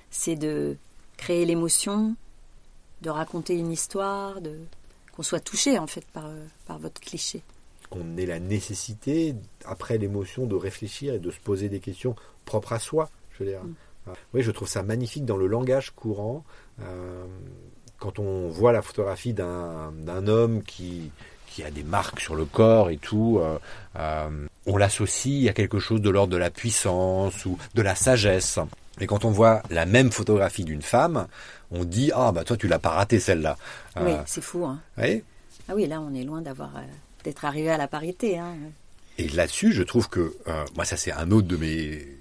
c'est 0.09 0.35
de 0.35 0.77
créer 1.17 1.45
l'émotion, 1.45 2.15
de 3.01 3.09
raconter 3.09 3.55
une 3.55 3.71
histoire, 3.71 4.41
de 4.41 4.57
qu'on 5.15 5.23
soit 5.23 5.39
touché 5.39 5.77
en 5.77 5.87
fait 5.87 6.05
par, 6.13 6.29
par 6.65 6.79
votre 6.79 7.01
cliché. 7.01 7.41
Qu'on 7.89 8.17
ait 8.17 8.25
la 8.25 8.39
nécessité, 8.39 9.35
après 9.65 9.97
l'émotion, 9.97 10.45
de 10.45 10.55
réfléchir 10.55 11.13
et 11.13 11.19
de 11.19 11.31
se 11.31 11.39
poser 11.39 11.69
des 11.69 11.79
questions 11.79 12.15
propres 12.45 12.73
à 12.73 12.79
soi. 12.79 13.09
Je 13.31 13.43
veux 13.43 13.49
dire. 13.49 13.63
Mm. 13.63 13.75
Oui, 14.33 14.41
je 14.41 14.51
trouve 14.51 14.67
ça 14.67 14.81
magnifique 14.83 15.25
dans 15.25 15.37
le 15.37 15.47
langage 15.47 15.91
courant. 15.91 16.43
Euh, 16.81 17.25
quand 17.99 18.19
on 18.19 18.47
voit 18.47 18.71
la 18.71 18.81
photographie 18.81 19.33
d'un 19.33 20.27
homme 20.27 20.63
qui, 20.63 21.11
qui 21.49 21.63
a 21.63 21.71
des 21.71 21.83
marques 21.83 22.19
sur 22.19 22.35
le 22.35 22.45
corps 22.45 22.89
et 22.89 22.97
tout, 22.97 23.39
euh, 23.41 23.57
euh, 23.97 24.47
on 24.65 24.77
l'associe 24.77 25.49
à 25.49 25.53
quelque 25.53 25.79
chose 25.79 26.01
de 26.01 26.09
l'ordre 26.09 26.33
de 26.33 26.37
la 26.37 26.49
puissance 26.49 27.45
ou 27.45 27.57
de 27.73 27.81
la 27.81 27.95
sagesse. 27.95 28.59
Et 29.01 29.07
quand 29.07 29.25
on 29.25 29.31
voit 29.31 29.63
la 29.69 29.85
même 29.85 30.11
photographie 30.11 30.63
d'une 30.63 30.81
femme, 30.81 31.27
on 31.71 31.83
dit 31.83 32.11
ah 32.13 32.31
bah 32.31 32.43
toi 32.43 32.57
tu 32.57 32.67
l'as 32.67 32.79
pas 32.79 32.89
raté 32.89 33.19
celle-là. 33.19 33.57
oui, 34.01 34.13
c'est 34.25 34.41
fou. 34.41 34.65
Hein. 34.65 34.79
Oui. 34.97 35.23
Ah 35.67 35.73
oui, 35.75 35.87
là 35.87 36.01
on 36.01 36.13
est 36.13 36.23
loin 36.23 36.41
d'avoir 36.41 36.71
d'être 37.23 37.45
arrivé 37.45 37.69
à 37.69 37.77
la 37.77 37.87
parité. 37.87 38.37
Hein. 38.37 38.55
Et 39.17 39.29
là-dessus, 39.29 39.73
je 39.73 39.83
trouve 39.83 40.09
que 40.09 40.35
moi 40.75 40.85
ça 40.85 40.97
c'est 40.97 41.11
un 41.11 41.31
autre 41.31 41.47
de 41.47 41.57
mes 41.57 42.18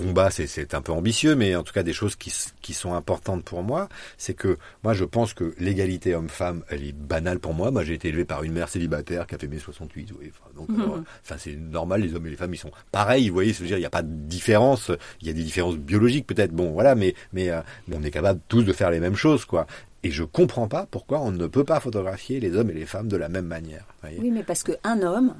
combat, 0.00 0.30
c'est 0.30 0.74
un 0.74 0.80
peu 0.80 0.92
ambitieux, 0.92 1.34
mais 1.34 1.54
en 1.54 1.62
tout 1.62 1.72
cas 1.72 1.82
des 1.82 1.92
choses 1.92 2.16
qui, 2.16 2.30
sont 2.72 2.94
importantes 2.94 3.44
pour 3.44 3.62
moi, 3.62 3.88
c'est 4.16 4.34
que 4.34 4.56
moi 4.84 4.94
je 4.94 5.04
pense 5.04 5.34
que 5.34 5.54
l'égalité 5.58 6.14
homme-femme, 6.14 6.62
elle 6.68 6.84
est 6.84 6.92
banale 6.92 7.40
pour 7.40 7.52
moi. 7.52 7.70
Moi 7.70 7.84
j'ai 7.84 7.94
été 7.94 8.08
élevé 8.08 8.24
par 8.24 8.42
une 8.42 8.52
mère 8.52 8.68
célibataire 8.68 9.26
qui 9.26 9.34
a 9.34 9.38
fait 9.38 9.48
mes 9.48 9.58
68, 9.58 10.12
donc 10.56 10.68
mhm. 10.68 11.04
enfin 11.22 11.34
c'est 11.36 11.56
normal, 11.56 12.02
les 12.02 12.14
hommes 12.14 12.26
et 12.26 12.30
les 12.30 12.36
femmes 12.36 12.54
ils 12.54 12.58
sont 12.58 12.70
pareils, 12.92 13.28
vous 13.28 13.34
voyez, 13.34 13.52
dire, 13.52 13.76
il 13.76 13.80
n'y 13.80 13.86
a 13.86 13.90
pas 13.90 14.02
de 14.02 14.08
différence, 14.08 14.90
il 15.20 15.26
y 15.26 15.30
a 15.30 15.32
des 15.32 15.42
différences 15.42 15.76
biologiques 15.76 16.26
peut-être, 16.26 16.52
bon 16.52 16.70
voilà, 16.70 16.94
mais, 16.94 17.14
mais, 17.32 17.50
euh, 17.50 17.60
on 17.92 18.02
est 18.02 18.10
capable 18.10 18.40
tous 18.48 18.62
de 18.62 18.72
faire 18.72 18.90
les 18.90 19.00
mêmes 19.00 19.16
choses, 19.16 19.44
quoi. 19.44 19.66
Et 20.02 20.10
je 20.10 20.24
comprends 20.24 20.68
pas 20.68 20.86
pourquoi 20.90 21.20
on 21.20 21.30
ne 21.30 21.46
peut 21.46 21.64
pas 21.64 21.80
photographier 21.80 22.40
les 22.40 22.56
hommes 22.56 22.70
et 22.70 22.74
les 22.74 22.86
femmes 22.86 23.08
de 23.08 23.16
la 23.16 23.28
même 23.28 23.46
manière. 23.46 23.84
Oui, 24.04 24.30
mais 24.30 24.42
parce 24.42 24.62
qu'un 24.62 25.02
homme, 25.02 25.34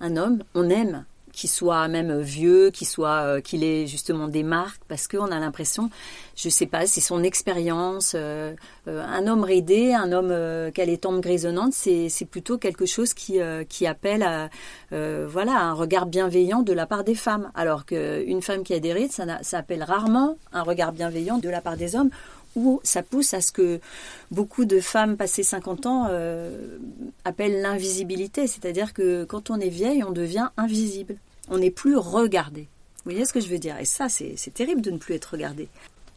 un 0.00 0.16
homme, 0.16 0.44
on 0.54 0.70
aime 0.70 1.04
qu'il 1.32 1.50
soit 1.50 1.88
même 1.88 2.20
vieux, 2.20 2.70
qu'il 2.70 2.86
soit 2.86 3.22
euh, 3.22 3.40
qu'il 3.40 3.64
ait 3.64 3.86
justement 3.86 4.28
des 4.28 4.42
marques, 4.42 4.82
parce 4.88 5.08
qu'on 5.08 5.30
a 5.30 5.38
l'impression, 5.38 5.90
je 6.36 6.48
sais 6.48 6.66
pas, 6.66 6.86
c'est 6.86 7.00
son 7.00 7.22
expérience. 7.22 8.12
Euh, 8.14 8.54
euh, 8.88 9.04
un 9.04 9.26
homme 9.26 9.44
raidé, 9.44 9.92
un 9.94 10.12
homme 10.12 10.70
qui 10.72 10.80
a 10.80 10.84
les 10.84 10.98
tempes 10.98 11.20
grisonnantes, 11.20 11.72
c'est 11.72 12.28
plutôt 12.30 12.58
quelque 12.58 12.86
chose 12.86 13.14
qui 13.14 13.38
qui 13.68 13.86
appelle 13.86 14.22
à 14.22 14.48
voilà 14.90 15.58
un 15.60 15.72
regard 15.72 16.06
bienveillant 16.06 16.62
de 16.62 16.72
la 16.72 16.86
part 16.86 17.04
des 17.04 17.14
femmes, 17.14 17.50
alors 17.54 17.84
qu'une 17.84 18.42
femme 18.42 18.62
qui 18.62 18.74
a 18.74 18.80
des 18.80 18.92
rides, 18.92 19.12
ça, 19.12 19.24
ça 19.42 19.58
appelle 19.58 19.82
rarement 19.82 20.36
un 20.52 20.62
regard 20.62 20.92
bienveillant 20.92 21.38
de 21.38 21.48
la 21.48 21.60
part 21.60 21.76
des 21.76 21.96
hommes 21.96 22.10
ou 22.56 22.80
ça 22.82 23.02
pousse 23.02 23.34
à 23.34 23.40
ce 23.40 23.52
que 23.52 23.80
beaucoup 24.30 24.64
de 24.64 24.80
femmes 24.80 25.16
passées 25.16 25.42
50 25.42 25.86
ans 25.86 26.06
euh, 26.10 26.78
appellent 27.24 27.60
l'invisibilité, 27.60 28.46
c'est-à-dire 28.46 28.92
que 28.92 29.24
quand 29.24 29.50
on 29.50 29.60
est 29.60 29.68
vieille, 29.68 30.02
on 30.04 30.12
devient 30.12 30.48
invisible, 30.56 31.16
on 31.48 31.58
n'est 31.58 31.70
plus 31.70 31.96
regardé. 31.96 32.62
Vous 33.04 33.12
voyez 33.12 33.24
ce 33.24 33.32
que 33.32 33.40
je 33.40 33.48
veux 33.48 33.58
dire? 33.58 33.78
Et 33.78 33.84
ça, 33.84 34.08
c'est 34.08 34.36
terrible 34.52 34.82
de 34.82 34.90
ne 34.90 34.98
plus 34.98 35.14
être 35.14 35.32
regardé. 35.32 35.68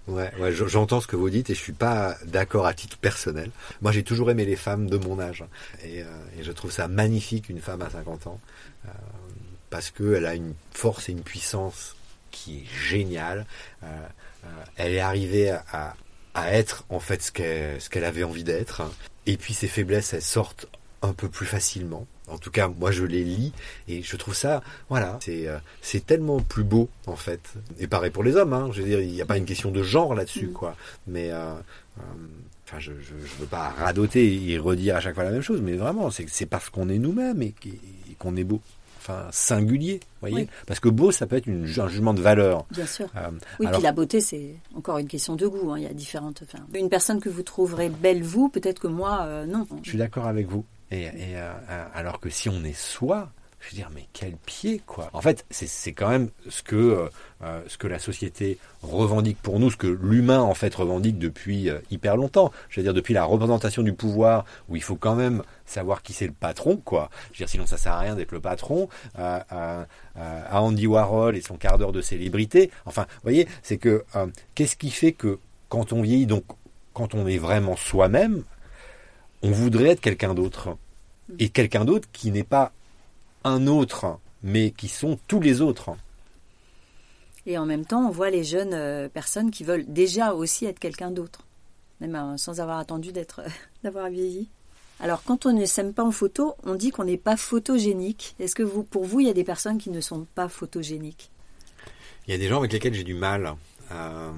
Ouais, 0.08 0.32
j'entends 0.52 1.00
ce 1.00 1.08
que 1.08 1.16
vous 1.16 1.30
dites 1.30 1.50
et 1.50 1.56
je 1.56 1.60
suis 1.60 1.72
pas 1.72 2.18
d'accord 2.26 2.66
à 2.66 2.74
titre 2.74 2.98
personnel. 2.98 3.52
Moi, 3.82 3.94
j'ai 3.94 4.04
toujours 4.04 4.30
aimé 4.32 4.44
les 4.44 4.58
femmes 4.58 4.90
de 4.90 4.98
mon 4.98 5.18
âge 5.18 5.46
et, 5.82 6.02
euh, 6.02 6.06
je 6.42 6.52
trouve 6.52 6.72
ça 6.72 6.90
magnifique 6.90 7.48
une 7.48 7.62
femme 7.62 7.82
à 7.82 7.90
50 7.90 8.28
ans 8.28 8.40
euh, 8.86 8.90
parce 9.70 9.92
qu'elle 9.92 10.26
a 10.26 10.36
une 10.36 10.56
force 10.74 11.08
et 11.08 11.14
une 11.14 11.22
puissance 11.22 11.96
qui 12.32 12.60
est 12.60 12.66
géniale. 12.66 13.46
Elle 14.76 14.94
est 14.94 15.00
arrivée 15.00 15.52
à, 15.52 15.96
à 16.34 16.54
être 16.54 16.86
en 16.90 17.00
fait 17.00 17.22
ce 17.22 17.32
qu'elle 17.32 17.82
ce 17.82 17.90
qu'elle 17.90 18.06
avait 18.06 18.24
envie 18.24 18.44
d'être 18.44 18.82
et 19.26 19.38
puis 19.38 19.54
ses 19.54 19.68
faiblesses 19.68 20.14
elles 20.14 20.22
sortent 20.22 20.68
un 21.04 21.14
peu 21.14 21.28
plus 21.28 21.46
facilement. 21.46 22.08
En 22.30 22.38
tout 22.38 22.50
cas, 22.50 22.70
moi 22.70 22.92
je 22.92 23.04
les 23.04 23.24
lis 23.24 23.52
et 23.90 24.02
je 24.02 24.16
trouve 24.16 24.34
ça, 24.34 24.64
voilà, 24.90 25.20
c'est 25.22 25.48
euh, 25.48 25.58
c'est 25.82 26.06
tellement 26.06 26.40
plus 26.40 26.64
beau 26.64 26.90
en 27.06 27.18
fait. 27.18 27.54
Et 27.80 27.88
pareil 27.88 28.12
pour 28.12 28.24
les 28.24 28.36
hommes, 28.38 28.54
hein, 28.54 28.70
je 28.72 28.82
veux 28.82 28.88
dire, 28.88 29.02
il 29.02 29.12
n'y 29.12 29.22
a 29.22 29.26
pas 29.26 29.38
une 29.38 29.46
question 29.46 29.72
de 29.72 29.84
genre 29.84 30.16
là-dessus, 30.16 30.48
mm. 30.48 30.54
quoi. 30.54 30.76
Mais 31.06 31.32
euh, 31.32 31.54
euh, 32.00 32.02
enfin, 32.66 32.80
je, 32.80 32.94
je, 33.02 33.14
je 33.22 33.42
veux 33.42 33.46
pas 33.46 33.70
radoter 33.70 34.50
et 34.50 34.58
redire 34.58 34.96
à 34.96 35.02
chaque 35.02 35.16
fois 35.16 35.26
la 35.26 35.32
même 35.32 35.42
chose, 35.42 35.62
mais 35.62 35.74
vraiment, 35.74 36.10
c'est 36.10 36.28
c'est 36.30 36.46
parce 36.46 36.70
qu'on 36.70 36.88
est 36.88 36.98
nous-mêmes 36.98 37.42
et, 37.42 37.54
qu'on 38.18 38.38
est 38.38 38.46
beau 38.46 38.62
enfin 39.04 39.28
singulier, 39.32 40.00
voyez 40.22 40.48
Parce 40.66 40.80
que 40.80 40.90
beau, 40.90 41.12
ça 41.12 41.28
peut 41.28 41.36
être 41.36 41.48
une, 41.48 41.64
un 41.64 41.88
jugement 41.88 42.14
de 42.14 42.22
valeur. 42.22 42.66
Bien 42.72 42.86
sûr. 42.86 43.08
oui, 43.60 43.68
puis 43.72 43.82
la 43.82 43.92
beauté, 43.92 44.22
c'est 44.22 44.56
encore 44.76 44.98
une 44.98 45.08
question 45.08 45.36
de 45.36 45.46
goût. 45.46 45.72
Hein. 45.72 45.78
Il 45.78 45.84
y 45.84 45.88
a 45.88 45.94
différentes. 45.94 46.44
Enfin, 46.44 46.64
une 46.74 46.90
personne 46.90 47.20
que 47.20 47.30
vous 47.30 47.44
trouverez 47.44 47.90
belle 47.90 48.24
vous, 48.24 48.50
peut-être 48.50 48.80
que 48.80 48.88
moi, 48.88 49.46
non. 49.46 49.68
Je 49.84 49.90
suis 49.90 49.98
d'accord 49.98 50.28
avec 50.28 50.48
vous. 50.48 50.66
Et, 50.94 51.08
euh, 51.08 51.54
euh, 51.70 51.86
alors 51.96 52.20
que 52.20 52.30
si 52.30 52.50
on 52.50 52.64
est 52.64 52.78
soi, 52.78 53.32
je 53.60 53.72
veux 53.72 53.76
dire, 53.76 53.90
mais 53.96 54.08
quel 54.14 54.34
pied, 54.34 54.82
quoi. 54.86 55.10
En 55.14 55.22
fait, 55.22 55.46
c'est 55.50 55.94
quand 55.94 56.10
même 56.10 56.30
ce 56.50 56.62
que, 56.62 57.08
euh, 57.42 57.62
ce 57.68 57.78
que 57.78 57.88
la 57.88 57.98
société 57.98 58.60
revendique 58.84 59.38
pour 59.42 59.60
nous, 59.60 59.72
ce 59.72 59.78
que 59.78 59.88
l'humain, 59.88 60.42
en 60.42 60.54
fait, 60.54 60.76
revendique 60.76 61.18
depuis 61.18 61.70
hyper 61.90 62.18
longtemps. 62.18 62.52
Je 62.70 62.80
veux 62.80 62.84
dire, 62.84 62.94
depuis 62.94 63.14
la 63.14 63.24
représentation 63.24 63.82
du 63.82 63.94
pouvoir, 63.94 64.46
où 64.70 64.76
il 64.76 64.84
faut 64.84 64.98
quand 64.98 65.16
même 65.16 65.44
savoir 65.66 66.02
qui 66.02 66.14
c'est 66.14 66.28
le 66.28 66.34
patron, 66.34 66.78
quoi. 66.78 67.10
Je 67.28 67.30
veux 67.30 67.38
dire, 67.38 67.50
sinon 67.50 67.66
ça 67.66 67.78
sert 67.78 67.94
à 67.94 68.00
rien 68.00 68.16
d'être 68.16 68.32
le 68.32 68.42
patron. 68.42 68.90
à 69.16 69.86
Andy 70.52 70.88
Warhol 70.88 71.36
et 71.36 71.42
son 71.42 71.56
quart 71.56 71.78
d'heure 71.78 71.92
de 71.92 72.02
célébrité. 72.02 72.72
Enfin, 72.86 73.06
vous 73.10 73.24
voyez, 73.24 73.48
c'est 73.62 73.78
que, 73.78 74.04
qu'est-ce 74.56 74.76
qui 74.76 74.92
fait 74.92 75.12
que 75.14 75.40
quand 75.70 75.92
on 75.92 76.02
vieillit, 76.02 76.28
donc, 76.28 76.44
quand 76.94 77.16
on 77.16 77.26
est 77.28 77.40
vraiment 77.40 77.76
soi-même, 77.76 78.44
on 79.42 79.52
voudrait 79.52 79.90
être 79.90 80.02
quelqu'un 80.02 80.34
d'autre 80.34 80.78
et 81.40 81.50
quelqu'un 81.50 81.86
d'autre 81.86 82.08
qui 82.14 82.32
n'est 82.32 82.44
pas 82.44 82.72
un 83.44 83.68
autre, 83.68 84.20
mais 84.42 84.72
qui 84.72 84.88
sont 84.88 85.18
tous 85.28 85.40
les 85.40 85.62
autres. 85.62 85.92
Et 87.46 87.58
en 87.58 87.66
même 87.66 87.86
temps, 87.86 88.08
on 88.08 88.10
voit 88.10 88.30
les 88.30 88.44
jeunes 88.44 88.74
euh, 88.74 89.10
personnes 89.10 89.52
qui 89.52 89.64
veulent 89.64 89.86
déjà 89.88 90.34
aussi 90.34 90.66
être 90.66 90.80
quelqu'un 90.80 91.12
d'autre, 91.12 91.46
même 92.00 92.16
euh, 92.16 92.38
sans 92.38 92.62
avoir 92.62 92.80
attendu 92.80 93.12
d'être, 93.12 93.42
d'avoir 93.84 94.10
vieilli. 94.10 94.48
Alors, 95.04 95.22
quand 95.22 95.46
on 95.46 95.52
ne 95.52 95.66
s'aime 95.66 95.94
pas 95.94 96.06
en 96.06 96.12
photo, 96.12 96.56
on 96.64 96.76
dit 96.76 96.92
qu'on 96.92 97.04
n'est 97.04 97.18
pas 97.18 97.36
photogénique. 97.36 98.38
Est-ce 98.40 98.56
que 98.56 98.64
vous, 98.64 98.84
pour 98.84 99.04
vous, 99.04 99.20
il 99.20 99.28
y 99.28 99.30
a 99.30 99.34
des 99.34 99.44
personnes 99.44 99.78
qui 99.78 99.90
ne 99.90 100.00
sont 100.00 100.26
pas 100.34 100.48
photogéniques? 100.48 101.30
Il 102.26 102.32
y 102.32 102.34
a 102.34 102.38
des 102.38 102.48
gens 102.48 102.60
avec 102.60 102.72
lesquels 102.72 102.94
j'ai 102.94 103.04
du 103.04 103.14
mal 103.14 103.54
à, 103.90 104.32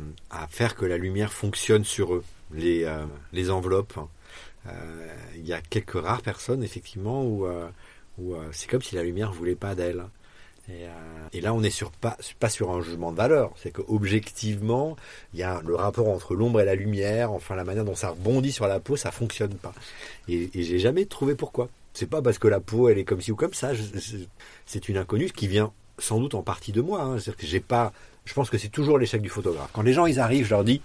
faire 0.49 0.75
que 0.75 0.87
la 0.87 0.97
lumière 0.97 1.31
fonctionne 1.31 1.83
sur 1.83 2.15
eux, 2.15 2.23
les, 2.51 2.83
euh, 2.83 3.05
les 3.31 3.51
enveloppes. 3.51 3.99
Euh, 4.65 5.15
il 5.35 5.45
y 5.45 5.53
a 5.53 5.61
quelques 5.61 6.01
rares 6.01 6.23
personnes, 6.23 6.63
effectivement, 6.63 7.23
où, 7.23 7.45
euh, 7.45 7.69
euh, 8.19 8.49
c'est 8.51 8.67
comme 8.67 8.81
si 8.81 8.95
la 8.95 9.03
lumière 9.03 9.31
voulait 9.31 9.53
pas 9.53 9.75
d'elle. 9.75 10.05
Et, 11.33 11.41
là, 11.41 11.53
on 11.53 11.61
n'est 11.61 11.69
pas, 12.01 12.49
sur 12.49 12.71
un 12.71 12.81
jugement 12.81 13.11
de 13.11 13.17
valeur. 13.17 13.51
C'est 13.61 13.71
que 13.71 13.81
objectivement, 13.87 14.95
il 15.33 15.39
y 15.39 15.43
a 15.43 15.61
le 15.63 15.75
rapport 15.75 16.09
entre 16.09 16.33
l'ombre 16.35 16.61
et 16.61 16.65
la 16.65 16.75
lumière, 16.75 17.31
enfin 17.31 17.55
la 17.55 17.63
manière 17.63 17.85
dont 17.85 17.95
ça 17.95 18.09
rebondit 18.09 18.51
sur 18.51 18.67
la 18.67 18.79
peau, 18.79 18.95
ça 18.95 19.11
fonctionne 19.11 19.53
pas. 19.53 19.73
Et, 20.27 20.49
j'ai 20.53 20.79
jamais 20.79 21.05
trouvé 21.05 21.35
pourquoi. 21.35 21.69
C'est 21.93 22.09
pas 22.09 22.21
parce 22.21 22.39
que 22.39 22.47
la 22.47 22.59
peau 22.59 22.89
elle 22.89 22.97
est 22.97 23.05
comme 23.05 23.21
ci 23.21 23.31
ou 23.31 23.35
comme 23.35 23.53
ça. 23.53 23.71
C'est 24.65 24.89
une 24.89 24.97
inconnue 24.97 25.29
qui 25.31 25.47
vient 25.47 25.71
sans 25.97 26.19
doute 26.19 26.35
en 26.35 26.41
partie 26.41 26.71
de 26.71 26.81
moi. 26.81 27.01
Hein. 27.01 27.19
C'est-à-dire 27.19 27.37
que 27.37 27.47
j'ai 27.47 27.59
pas. 27.59 27.93
Je 28.25 28.33
pense 28.33 28.49
que 28.49 28.57
c'est 28.57 28.69
toujours 28.69 28.97
l'échec 28.97 29.21
du 29.21 29.29
photographe. 29.29 29.69
Quand 29.71 29.83
les 29.83 29.93
gens 29.93 30.05
ils 30.05 30.19
arrivent, 30.19 30.45
je 30.45 30.49
leur 30.49 30.63
dis. 30.63 30.79
De 30.79 30.83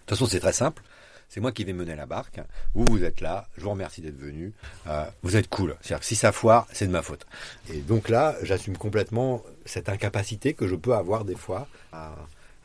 toute 0.00 0.18
façon, 0.18 0.26
c'est 0.26 0.40
très 0.40 0.52
simple 0.52 0.82
c'est 1.30 1.40
moi 1.40 1.52
qui 1.52 1.64
vais 1.64 1.72
mener 1.72 1.94
la 1.94 2.06
barque. 2.06 2.40
Vous, 2.74 2.84
vous 2.84 3.04
êtes 3.04 3.20
là. 3.20 3.46
Je 3.56 3.62
vous 3.62 3.70
remercie 3.70 4.00
d'être 4.00 4.18
venu. 4.18 4.52
Euh, 4.88 5.04
vous 5.22 5.36
êtes 5.36 5.48
cool. 5.48 5.76
C'est-à-dire 5.80 6.00
que 6.00 6.04
si 6.04 6.16
ça 6.16 6.32
foire, 6.32 6.66
c'est 6.72 6.88
de 6.88 6.90
ma 6.90 7.02
faute. 7.02 7.24
Et 7.72 7.78
donc 7.78 8.08
là, 8.08 8.34
j'assume 8.42 8.76
complètement 8.76 9.40
cette 9.64 9.88
incapacité 9.88 10.54
que 10.54 10.66
je 10.66 10.74
peux 10.74 10.92
avoir 10.92 11.24
des 11.24 11.36
fois 11.36 11.68
à, 11.92 12.16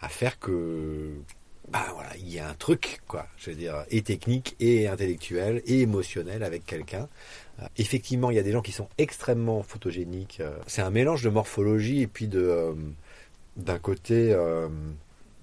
faire 0.09 0.39
que, 0.39 1.13
bah 1.71 1.85
voilà, 1.93 2.09
il 2.17 2.31
y 2.31 2.39
a 2.39 2.47
un 2.47 2.53
truc, 2.55 3.01
quoi. 3.07 3.27
Je 3.37 3.51
veux 3.51 3.55
dire, 3.55 3.85
et 3.89 4.01
technique, 4.01 4.55
et 4.59 4.87
intellectuel, 4.87 5.61
et 5.65 5.81
émotionnel 5.81 6.43
avec 6.43 6.65
quelqu'un. 6.65 7.07
Euh, 7.59 7.65
effectivement, 7.77 8.31
il 8.31 8.35
y 8.35 8.39
a 8.39 8.43
des 8.43 8.51
gens 8.51 8.61
qui 8.61 8.71
sont 8.71 8.89
extrêmement 8.97 9.61
photogéniques. 9.61 10.39
Euh, 10.41 10.57
c'est 10.65 10.81
un 10.81 10.91
mélange 10.91 11.21
de 11.21 11.29
morphologie 11.29 12.01
et 12.01 12.07
puis 12.07 12.27
de 12.27 12.75
d'un 13.57 13.79
côté 13.79 14.35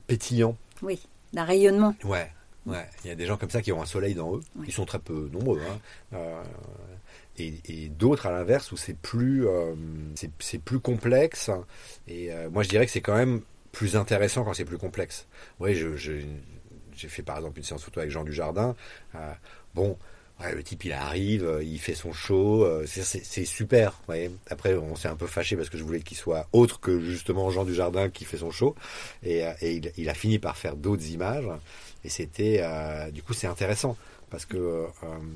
pétillant. 0.07 0.57
Oui, 0.83 1.01
d'un 1.33 1.45
rayonnement. 1.45 1.95
Ouais, 2.05 2.31
Ouais, 2.65 2.87
il 3.05 3.09
y 3.09 3.11
a 3.11 3.17
des 3.17 3.27
gens 3.27 3.37
comme 3.37 3.51
ça 3.51 3.61
qui 3.61 3.73
ont 3.73 3.83
un 3.83 3.87
soleil 3.87 4.15
dans 4.15 4.37
eux. 4.37 4.41
Ils 4.67 4.73
sont 4.73 4.85
très 4.85 5.01
peu 5.01 5.29
nombreux. 5.33 5.61
Hein. 5.69 5.79
Euh, 6.15 6.43
et, 7.39 7.89
d'autres 7.89 8.27
à 8.27 8.31
l'inverse 8.31 8.71
où 8.73 8.77
c'est 8.77 8.97
plus, 8.97 9.47
euh, 9.47 9.75
c'est 10.39 10.59
plus 10.59 10.79
complexe. 10.79 11.51
Et 12.07 12.33
euh, 12.33 12.49
moi, 12.51 12.63
je 12.63 12.69
dirais 12.69 12.87
que 12.87 12.93
c'est 12.93 13.01
quand 13.01 13.17
même 13.17 13.41
plus 13.73 13.97
intéressant 13.97 14.45
quand 14.45 14.55
c'est 14.55 14.65
plus 14.65 14.79
complexe. 14.79 15.27
Oui, 15.59 15.75
je, 15.75 15.97
j'ai 15.97 17.09
fait 17.09 17.23
par 17.23 17.37
exemple 17.37 17.59
une 17.59 17.65
séance 17.65 17.83
photo 17.83 18.01
avec 18.01 18.13
Jean 18.13 18.23
Dujardin. 18.23 18.77
bon, 19.75 19.99
le 20.55 20.63
type 20.63 20.85
il 20.85 20.93
arrive, 20.93 21.61
il 21.63 21.79
fait 21.79 21.95
son 21.95 22.13
show, 22.13 22.69
c'est 22.87 23.45
super. 23.45 24.01
Après, 24.51 24.77
on 24.77 24.95
s'est 24.95 25.09
un 25.09 25.17
peu 25.17 25.27
fâché 25.27 25.57
parce 25.57 25.69
que 25.69 25.79
je 25.79 25.83
voulais 25.83 26.01
qu'il 26.01 26.17
soit 26.17 26.47
autre 26.53 26.79
que 26.81 27.01
justement 27.01 27.51
Jean 27.51 27.65
Dujardin 27.65 28.09
qui 28.09 28.25
fait 28.25 28.37
son 28.37 28.51
show. 28.53 28.77
Et, 29.25 29.43
il, 29.63 29.91
il, 29.97 30.09
a 30.11 30.15
fini 30.15 30.39
par 30.39 30.57
faire 30.57 30.77
d'autres 30.77 31.11
images. 31.11 31.49
Et 32.05 32.09
c'était, 32.09 32.61
euh, 32.63 33.11
du 33.11 33.23
coup, 33.23 33.33
c'est 33.33 33.47
intéressant 33.47 33.97
parce 34.31 34.47
que 34.47 34.57
euh, 34.57 34.89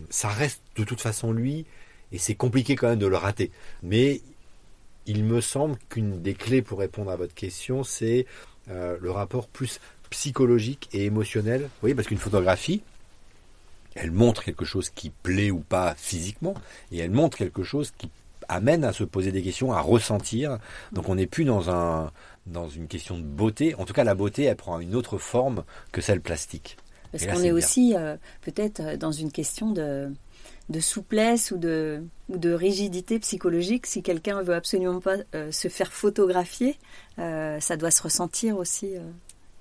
ça 0.08 0.28
reste 0.28 0.62
de 0.76 0.84
toute 0.84 1.00
façon 1.00 1.32
lui, 1.32 1.66
et 2.12 2.18
c'est 2.18 2.34
compliqué 2.34 2.76
quand 2.76 2.88
même 2.88 2.98
de 2.98 3.06
le 3.06 3.16
rater. 3.16 3.50
Mais 3.82 4.22
il 5.06 5.24
me 5.24 5.40
semble 5.40 5.76
qu'une 5.88 6.22
des 6.22 6.34
clés 6.34 6.62
pour 6.62 6.78
répondre 6.78 7.10
à 7.10 7.16
votre 7.16 7.34
question, 7.34 7.84
c'est 7.84 8.26
euh, 8.68 8.96
le 9.00 9.10
rapport 9.10 9.48
plus 9.48 9.80
psychologique 10.10 10.88
et 10.92 11.04
émotionnel. 11.04 11.62
Vous 11.62 11.80
voyez, 11.82 11.94
parce 11.94 12.08
qu'une 12.08 12.18
photographie, 12.18 12.82
elle 13.94 14.12
montre 14.12 14.42
quelque 14.42 14.64
chose 14.64 14.90
qui 14.90 15.10
plaît 15.10 15.50
ou 15.50 15.60
pas 15.60 15.94
physiquement, 15.96 16.54
et 16.90 16.98
elle 16.98 17.10
montre 17.10 17.36
quelque 17.36 17.62
chose 17.62 17.92
qui 17.96 18.10
amène 18.48 18.84
à 18.84 18.92
se 18.92 19.04
poser 19.04 19.32
des 19.32 19.42
questions, 19.42 19.72
à 19.72 19.80
ressentir. 19.80 20.58
Donc 20.92 21.08
on 21.08 21.14
n'est 21.14 21.26
plus 21.26 21.44
dans 21.44 21.70
un 21.70 22.10
dans 22.46 22.68
une 22.68 22.86
question 22.86 23.18
de 23.18 23.24
beauté. 23.24 23.74
En 23.74 23.84
tout 23.84 23.92
cas, 23.92 24.04
la 24.04 24.14
beauté, 24.14 24.44
elle 24.44 24.56
prend 24.56 24.78
une 24.78 24.94
autre 24.94 25.18
forme 25.18 25.64
que 25.92 26.00
celle 26.00 26.20
plastique. 26.20 26.76
Parce 27.12 27.26
qu'on 27.26 27.42
est, 27.42 27.52
aussi 27.52 27.94
euh, 27.94 28.16
peut-être 28.42 28.80
euh, 28.80 28.96
dans 28.96 29.12
une 29.12 29.32
question 29.32 29.70
de, 29.72 30.12
de 30.68 30.80
souplesse 30.80 31.50
ou 31.50 31.56
de, 31.56 32.04
ou 32.28 32.36
de 32.36 32.52
rigidité 32.52 33.18
psychologique. 33.18 33.86
Si 33.86 34.02
quelqu'un 34.02 34.42
veut 34.42 34.54
absolument 34.54 35.00
pas 35.00 35.16
euh, 35.34 35.50
se 35.50 35.68
faire 35.68 35.92
photographier, 35.92 36.78
ça 37.16 37.76
doit 37.76 37.90
se 37.90 38.02
ressentir 38.02 38.58
aussi. 38.58 38.94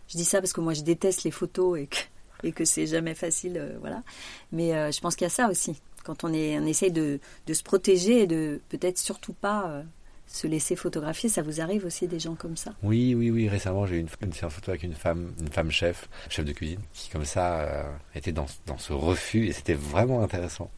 Je 0.08 0.18
dis 0.18 0.25
ça 0.25 0.42
parce 0.42 0.54
que 0.54 0.62
moi 0.62 0.74
je 0.74 0.82
déteste 0.82 1.24
les 1.24 1.32
photos 1.32 1.80
et 1.80 1.88
que, 1.88 1.98
et 2.44 2.51
que 2.51 2.65
c'est 2.65 2.88
jamais 2.88 3.15
facile, 3.15 3.77
voilà. 3.80 4.04
Mais 4.51 4.92
je 4.92 5.00
pense 5.01 5.15
qu'il 5.15 5.25
y 5.25 5.27
a 5.27 5.30
ça 5.30 5.50
aussi. 5.50 5.82
Quand 6.04 6.24
on, 6.24 6.34
est, 6.34 6.60
on 6.60 6.65
essaye 6.65 6.92
de, 6.92 7.20
de 7.48 7.54
se 7.54 7.63
protéger 7.63 8.24
et 8.24 8.27
de 8.27 8.62
peut-être 8.70 8.98
surtout 8.98 9.34
pas 9.34 9.84
se 10.27 10.48
laisser 10.48 10.75
photographier. 10.75 11.30
Ça 11.30 11.42
vous 11.42 11.62
arrive 11.62 11.86
aussi 11.86 12.08
des 12.08 12.20
gens 12.20 12.36
comme 12.36 12.58
ça? 12.58 12.74
Oui, 12.84 13.15
oui, 13.15 13.32
oui. 13.32 13.50
Récemment, 13.50 13.86
j'ai 13.86 13.98
eu 13.98 14.00
une, 14.00 14.10
une 14.22 14.34
photo 14.34 14.72
avec 14.72 14.84
une 14.84 14.94
femme, 14.94 15.34
une 15.39 15.50
femme 15.50 15.72
chef, 15.72 16.10
chef 16.30 16.46
de 16.46 16.51
cuisine, 16.51 16.80
qui 16.94 17.10
comme 17.10 17.25
ça 17.25 17.62
euh, 17.62 17.92
était 18.15 18.32
dans, 18.32 18.48
dans, 18.65 18.77
ce 18.77 18.94
refus 18.94 19.48
et 19.48 19.51
c'était 19.51 19.74
vraiment 19.74 20.22
intéressant. 20.22 20.70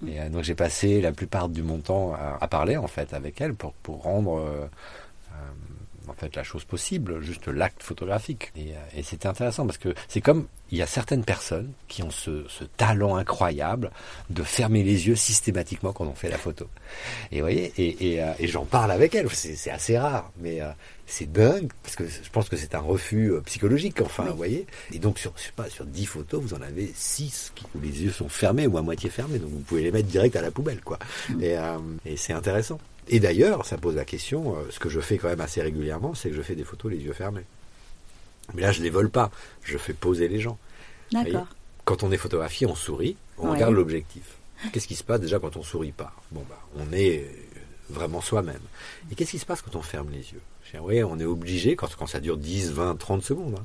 Mm. 0.00 0.08
Et 0.08 0.20
euh, 0.20 0.28
donc 0.28 0.44
j'ai 0.44 0.54
passé 0.54 1.00
la 1.00 1.12
plupart 1.12 1.48
du 1.48 1.62
mon 1.62 1.78
temps 1.78 2.14
à, 2.14 2.46
parler 2.48 2.76
en 2.76 2.86
fait 2.86 3.12
avec 3.12 3.40
elle 3.40 3.54
pour, 3.54 3.72
pour 3.74 4.02
rendre 4.02 4.38
euh, 4.38 4.66
en 6.08 6.14
fait 6.14 6.34
la 6.36 6.42
chose 6.42 6.64
possible, 6.64 7.20
juste 7.20 7.48
l'acte 7.48 7.82
photographique. 7.82 8.52
Et, 8.56 8.72
et 8.96 9.02
c'était 9.02 9.28
intéressant 9.28 9.66
parce 9.66 9.78
que 9.78 9.94
c'est 10.08 10.20
comme 10.20 10.46
il 10.70 10.78
y 10.78 10.82
a 10.82 10.86
certaines 10.86 11.24
personnes 11.24 11.70
qui 11.86 12.02
ont 12.02 12.10
ce, 12.10 12.44
ce, 12.48 12.64
talent 12.64 13.16
incroyable 13.16 13.90
de 14.30 14.42
fermer 14.42 14.82
les 14.82 15.06
yeux 15.06 15.16
systématiquement 15.16 15.92
quand 15.92 16.06
on 16.06 16.14
fait 16.14 16.30
la 16.30 16.38
photo. 16.38 16.66
Et 17.30 17.36
vous 17.36 17.42
voyez, 17.42 17.72
et, 17.76 18.14
et, 18.14 18.24
et 18.38 18.48
j'en 18.48 18.64
parle 18.64 18.90
avec 18.90 19.14
elles. 19.14 19.28
C'est 19.30 19.70
assez 19.70 19.98
rare, 19.98 20.32
mais 20.40 20.60
c'est 21.06 21.30
dingue 21.30 21.70
parce 21.82 21.94
que 21.94 22.06
je 22.06 22.30
pense 22.30 22.48
que 22.48 22.56
c'est 22.56 22.74
un 22.74 22.80
refus 22.80 23.32
psychologique. 23.44 24.00
Enfin, 24.00 24.24
vous 24.24 24.36
voyez. 24.36 24.66
Et 24.92 24.98
donc 24.98 25.18
sur 25.18 25.34
je 25.36 25.42
sais 25.42 25.52
pas 25.54 25.68
sur 25.68 25.84
10 25.84 26.06
photos, 26.06 26.42
vous 26.42 26.54
en 26.54 26.62
avez 26.62 26.90
6 26.96 27.52
où 27.74 27.80
les 27.80 28.04
yeux 28.04 28.12
sont 28.12 28.30
fermés 28.30 28.66
ou 28.66 28.78
à 28.78 28.82
moitié 28.82 29.10
fermés, 29.10 29.38
donc 29.38 29.50
vous 29.50 29.60
pouvez 29.60 29.82
les 29.82 29.92
mettre 29.92 30.08
direct 30.08 30.34
à 30.36 30.40
la 30.40 30.50
poubelle, 30.50 30.80
quoi. 30.80 30.98
Et, 31.40 31.54
et 32.06 32.16
c'est 32.16 32.32
intéressant. 32.32 32.78
Et 33.08 33.20
d'ailleurs, 33.20 33.66
ça 33.66 33.78
pose 33.78 33.96
la 33.96 34.04
question, 34.04 34.56
ce 34.70 34.78
que 34.78 34.88
je 34.88 35.00
fais 35.00 35.18
quand 35.18 35.28
même 35.28 35.40
assez 35.40 35.60
régulièrement, 35.60 36.14
c'est 36.14 36.30
que 36.30 36.36
je 36.36 36.42
fais 36.42 36.54
des 36.54 36.64
photos 36.64 36.92
les 36.92 36.98
yeux 36.98 37.12
fermés. 37.12 37.44
Mais 38.54 38.62
là, 38.62 38.72
je 38.72 38.82
les 38.82 38.90
vole 38.90 39.10
pas, 39.10 39.30
je 39.62 39.78
fais 39.78 39.92
poser 39.92 40.28
les 40.28 40.40
gens. 40.40 40.58
D'accord. 41.12 41.46
Quand 41.84 42.02
on 42.02 42.12
est 42.12 42.16
photographié, 42.16 42.66
on 42.66 42.74
sourit, 42.74 43.16
on 43.38 43.46
ouais. 43.46 43.54
regarde 43.54 43.74
l'objectif. 43.74 44.36
Qu'est-ce 44.72 44.86
qui 44.86 44.94
se 44.94 45.02
passe 45.02 45.20
déjà 45.20 45.38
quand 45.38 45.56
on 45.56 45.62
sourit 45.62 45.92
pas? 45.92 46.12
Bon, 46.30 46.44
bah, 46.48 46.60
on 46.76 46.92
est 46.92 47.26
vraiment 47.90 48.20
soi-même. 48.20 48.60
Et 49.10 49.14
qu'est-ce 49.14 49.32
qui 49.32 49.38
se 49.38 49.46
passe 49.46 49.62
quand 49.62 49.74
on 49.76 49.82
ferme 49.82 50.10
les 50.10 50.32
yeux? 50.32 50.42
Oui, 50.80 51.02
on 51.02 51.18
est 51.18 51.24
obligé, 51.24 51.76
quand, 51.76 51.94
quand 51.96 52.06
ça 52.06 52.20
dure 52.20 52.38
10, 52.38 52.72
20, 52.72 52.96
30 52.96 53.22
secondes, 53.22 53.56
hein, 53.58 53.64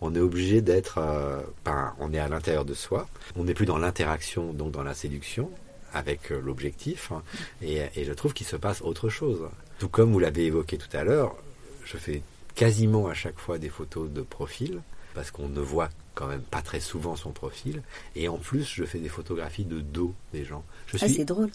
on 0.00 0.14
est 0.14 0.20
obligé 0.20 0.62
d'être, 0.62 0.98
euh, 0.98 1.42
ben, 1.64 1.92
on 1.98 2.12
est 2.12 2.18
à 2.18 2.28
l'intérieur 2.28 2.64
de 2.64 2.74
soi, 2.74 3.06
on 3.36 3.44
n'est 3.44 3.54
plus 3.54 3.66
dans 3.66 3.78
l'interaction, 3.78 4.52
donc 4.52 4.70
dans 4.70 4.82
la 4.82 4.94
séduction, 4.94 5.50
avec 5.92 6.32
euh, 6.32 6.40
l'objectif, 6.40 7.12
hein, 7.12 7.22
et, 7.62 7.82
et, 7.96 8.04
je 8.04 8.12
trouve 8.12 8.34
qu'il 8.34 8.46
se 8.46 8.56
passe 8.56 8.82
autre 8.82 9.08
chose. 9.08 9.48
Tout 9.78 9.88
comme 9.88 10.12
vous 10.12 10.18
l'avez 10.18 10.46
évoqué 10.46 10.78
tout 10.78 10.94
à 10.96 11.04
l'heure, 11.04 11.36
je 11.84 11.96
fais 11.96 12.22
quasiment 12.54 13.06
à 13.08 13.14
chaque 13.14 13.38
fois 13.38 13.58
des 13.58 13.68
photos 13.68 14.10
de 14.10 14.22
profil, 14.22 14.80
parce 15.14 15.30
qu'on 15.30 15.48
ne 15.48 15.60
voit 15.60 15.90
quand 16.14 16.26
même 16.26 16.42
pas 16.42 16.62
très 16.62 16.80
souvent 16.80 17.14
son 17.14 17.30
profil, 17.30 17.82
et 18.16 18.28
en 18.28 18.38
plus 18.38 18.64
je 18.64 18.84
fais 18.84 18.98
des 18.98 19.08
photographies 19.08 19.64
de 19.64 19.80
dos 19.80 20.14
des 20.32 20.44
gens. 20.44 20.64
Je 20.88 20.98
ah, 21.00 21.08
c'est 21.08 21.24
drôle. 21.24 21.50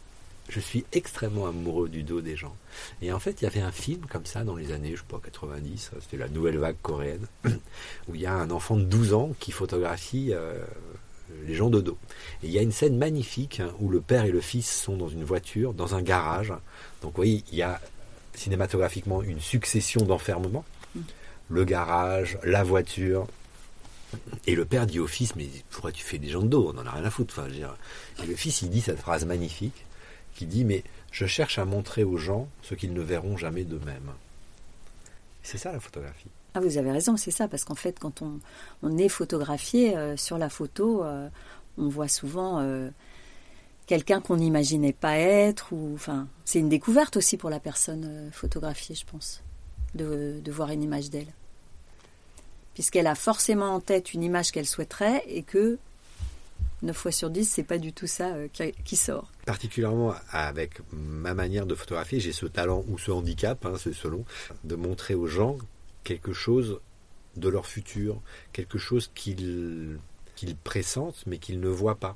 Je 0.50 0.60
suis 0.60 0.86
extrêmement 0.92 1.48
amoureux 1.48 1.90
du 1.90 2.04
dos 2.04 2.22
des 2.22 2.36
gens. 2.36 2.56
Et 3.02 3.12
en 3.14 3.20
fait, 3.20 3.42
il 3.42 3.46
y 3.46 3.48
avait 3.48 3.62
un 3.62 3.72
film 3.72 4.06
comme 4.10 4.26
ça 4.26 4.44
dans 4.44 4.56
les 4.56 4.72
années, 4.72 4.92
je 4.92 4.98
sais 4.98 5.08
pas, 5.08 5.20
90, 5.24 5.92
c'était 6.02 6.18
la 6.18 6.28
nouvelle 6.28 6.58
vague 6.58 6.76
coréenne, 6.82 7.28
où 8.08 8.16
il 8.16 8.22
y 8.22 8.26
a 8.26 8.34
un 8.34 8.52
enfant 8.52 8.76
de 8.76 8.84
12 8.84 9.14
ans 9.14 9.32
qui 9.40 9.52
photographie 9.52 10.30
euh, 10.34 10.64
les 11.46 11.56
gens 11.56 11.70
de 11.70 11.82
dos. 11.82 11.98
Et 12.44 12.48
il 12.48 12.52
y 12.52 12.60
a 12.60 12.62
une 12.62 12.72
scène 12.72 12.98
magnifique 12.98 13.60
hein, 13.60 13.72
où 13.80 13.90
le 13.90 14.02
père 14.02 14.26
et 14.26 14.32
le 14.32 14.42
fils 14.42 14.70
sont 14.70 14.98
dans 14.98 15.08
une 15.08 15.24
voiture, 15.24 15.74
dans 15.74 15.96
un 15.96 16.02
garage. 16.02 16.54
Donc 17.02 17.12
vous 17.12 17.18
voyez, 17.18 17.44
il 17.52 17.58
y 17.58 17.62
a 17.62 17.80
cinématographiquement 18.34 19.22
une 19.22 19.40
succession 19.40 20.02
d'enfermements. 20.02 20.66
Mm. 20.96 21.02
Le 21.50 21.66
garage, 21.66 22.38
la 22.44 22.64
voiture. 22.64 23.28
Et 24.46 24.56
le 24.56 24.66
père 24.66 24.86
dit 24.86 25.00
au 25.00 25.08
fils, 25.08 25.36
mais 25.36 25.48
pourquoi 25.72 25.92
tu 25.92 26.04
fais 26.04 26.20
des 26.20 26.30
gens 26.30 26.42
de 26.42 26.48
dos? 26.48 26.70
On 26.70 26.74
n'en 26.74 26.86
a 26.86 26.92
rien 26.92 27.06
à 27.06 27.10
foutre. 27.10 27.40
Enfin, 27.40 27.50
dire... 27.50 27.76
Et 28.22 28.28
le 28.28 28.36
fils, 28.36 28.62
il 28.62 28.70
dit 28.70 28.82
cette 28.82 29.00
phrase 29.00 29.26
magnifique 29.26 29.86
qui 30.36 30.46
dit 30.46 30.66
mais 30.66 30.84
je 31.12 31.26
cherche 31.26 31.60
à 31.60 31.66
montrer 31.66 32.04
aux 32.04 32.18
gens 32.18 32.48
ce 32.64 32.76
qu'ils 32.76 32.94
ne 32.94 33.02
verront 33.02 33.38
jamais 33.38 33.64
d'eux-mêmes. 33.64 34.12
C'est 35.44 35.58
ça 35.58 35.72
la 35.72 35.80
photographie. 35.80 36.30
Ah, 36.56 36.60
vous 36.60 36.78
avez 36.78 36.92
raison, 36.92 37.18
c'est 37.18 37.32
ça, 37.32 37.48
parce 37.48 37.64
qu'en 37.64 37.76
fait, 37.76 37.98
quand 38.00 38.22
on, 38.22 38.40
on 38.84 38.98
est 38.98 39.10
photographié 39.10 39.98
euh, 39.98 40.16
sur 40.18 40.38
la 40.38 40.50
photo, 40.50 41.04
euh, 41.04 41.28
on 41.80 41.88
voit 41.88 42.08
souvent 42.08 42.60
euh, 42.60 42.90
quelqu'un 43.88 44.22
qu'on 44.22 44.38
n'imaginait 44.38 44.94
pas 44.94 45.18
être, 45.18 45.74
enfin, 45.96 46.28
c'est 46.46 46.60
une 46.60 46.70
découverte 46.70 47.18
aussi 47.18 47.38
pour 47.38 47.50
la 47.50 47.60
personne 47.60 48.30
photographiée, 48.32 48.96
je 48.96 49.06
pense, 49.06 49.42
de, 49.96 50.40
de 50.44 50.52
voir 50.52 50.70
une 50.70 50.84
image 50.84 51.10
d'elle, 51.10 51.34
puisqu'elle 52.76 53.08
a 53.08 53.16
forcément 53.16 53.74
en 53.74 53.80
tête 53.80 54.14
une 54.14 54.22
image 54.22 54.52
qu'elle 54.52 54.68
souhaiterait 54.68 55.24
et 55.28 55.42
que 55.42 55.80
9 56.84 56.96
fois 56.96 57.12
sur 57.12 57.32
10, 57.32 57.50
c'est 57.50 57.64
pas 57.64 57.80
du 57.80 57.94
tout 57.94 58.08
ça 58.08 58.32
qui, 58.52 58.74
qui, 58.84 58.96
sort. 58.96 59.32
Particulièrement 59.46 60.14
avec 60.32 60.82
ma 60.92 61.34
manière 61.34 61.66
de 61.66 61.74
photographier, 61.74 62.20
j'ai 62.20 62.34
ce 62.34 62.46
talent 62.46 62.84
ou 62.90 63.00
ce 63.00 63.10
handicap, 63.10 63.66
hein, 63.66 63.74
c'est 63.80 63.94
selon, 63.94 64.24
de 64.66 64.76
montrer 64.76 65.16
aux 65.16 65.28
gens 65.28 65.58
quelque 66.04 66.34
chose 66.34 66.80
de 67.36 67.50
leur 67.50 67.66
futur, 67.66 68.22
quelque 68.52 68.78
chose 68.78 69.12
qu'ils 69.16 69.98
qu'ils 70.36 70.56
pressentent 70.56 71.24
mais 71.26 71.38
qu'ils 71.38 71.60
ne 71.60 71.70
voient 71.70 72.00
pas. 72.00 72.16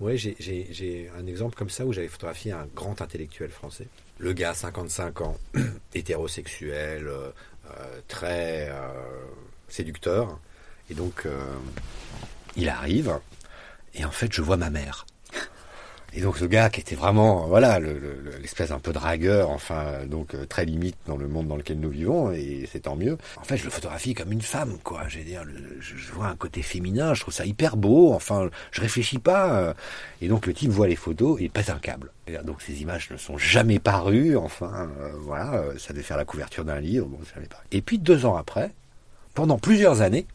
Ouais, 0.00 0.16
j'ai 0.16 1.10
un 1.18 1.26
exemple 1.26 1.56
comme 1.56 1.68
ça 1.68 1.84
où 1.84 1.92
j'avais 1.92 2.08
photographié 2.08 2.52
un 2.52 2.66
grand 2.74 3.02
intellectuel 3.02 3.50
français. 3.50 3.86
Le 4.18 4.32
gars, 4.32 4.54
55 4.54 5.20
ans, 5.20 5.36
hétérosexuel, 5.94 7.06
euh, 7.06 8.00
très 8.08 8.70
euh, 8.70 8.88
séducteur. 9.68 10.38
Et 10.88 10.94
donc, 10.94 11.26
euh, 11.26 11.38
il 12.56 12.68
arrive, 12.68 13.20
et 13.94 14.04
en 14.04 14.10
fait, 14.10 14.32
je 14.32 14.42
vois 14.42 14.56
ma 14.56 14.70
mère. 14.70 15.06
Et 16.12 16.22
donc 16.22 16.38
ce 16.38 16.44
gars 16.44 16.70
qui 16.70 16.80
était 16.80 16.96
vraiment, 16.96 17.46
voilà, 17.46 17.78
l'espèce 17.78 18.70
le, 18.70 18.74
un 18.74 18.78
peu 18.80 18.92
dragueur, 18.92 19.50
enfin, 19.50 20.04
donc 20.06 20.34
euh, 20.34 20.44
très 20.44 20.64
limite 20.64 20.96
dans 21.06 21.16
le 21.16 21.28
monde 21.28 21.46
dans 21.46 21.56
lequel 21.56 21.78
nous 21.78 21.90
vivons, 21.90 22.32
et 22.32 22.68
c'est 22.70 22.80
tant 22.80 22.96
mieux. 22.96 23.16
En 23.36 23.44
fait, 23.44 23.56
je 23.56 23.64
le 23.64 23.70
photographie 23.70 24.14
comme 24.14 24.32
une 24.32 24.42
femme, 24.42 24.78
quoi. 24.82 25.04
Je 25.08 25.18
veux 25.18 25.24
dire, 25.24 25.44
je, 25.80 26.12
vois 26.12 26.26
un 26.26 26.36
côté 26.36 26.62
féminin, 26.62 27.14
je 27.14 27.20
trouve 27.20 27.34
ça 27.34 27.46
hyper 27.46 27.76
beau. 27.76 28.12
Enfin, 28.12 28.50
je 28.72 28.80
réfléchis 28.80 29.18
pas. 29.18 29.54
Euh, 29.54 29.74
et 30.20 30.28
donc 30.28 30.46
le 30.46 30.54
type 30.54 30.70
voit 30.70 30.88
les 30.88 30.96
photos 30.96 31.40
et 31.40 31.48
pète 31.48 31.70
un 31.70 31.78
câble. 31.78 32.10
Donc 32.44 32.60
ces 32.62 32.82
images 32.82 33.10
ne 33.10 33.16
sont 33.16 33.38
jamais 33.38 33.78
parues. 33.78 34.36
Enfin, 34.36 34.90
euh, 35.00 35.12
voilà, 35.20 35.62
ça 35.78 35.92
devait 35.92 36.02
faire 36.02 36.16
la 36.16 36.24
couverture 36.24 36.64
d'un 36.64 36.80
livre. 36.80 37.06
Bon, 37.06 37.18
jamais 37.34 37.46
paru. 37.46 37.62
Et 37.70 37.82
puis 37.82 37.98
deux 37.98 38.26
ans 38.26 38.36
après, 38.36 38.72
pendant 39.34 39.58
plusieurs 39.58 40.00
années, 40.00 40.26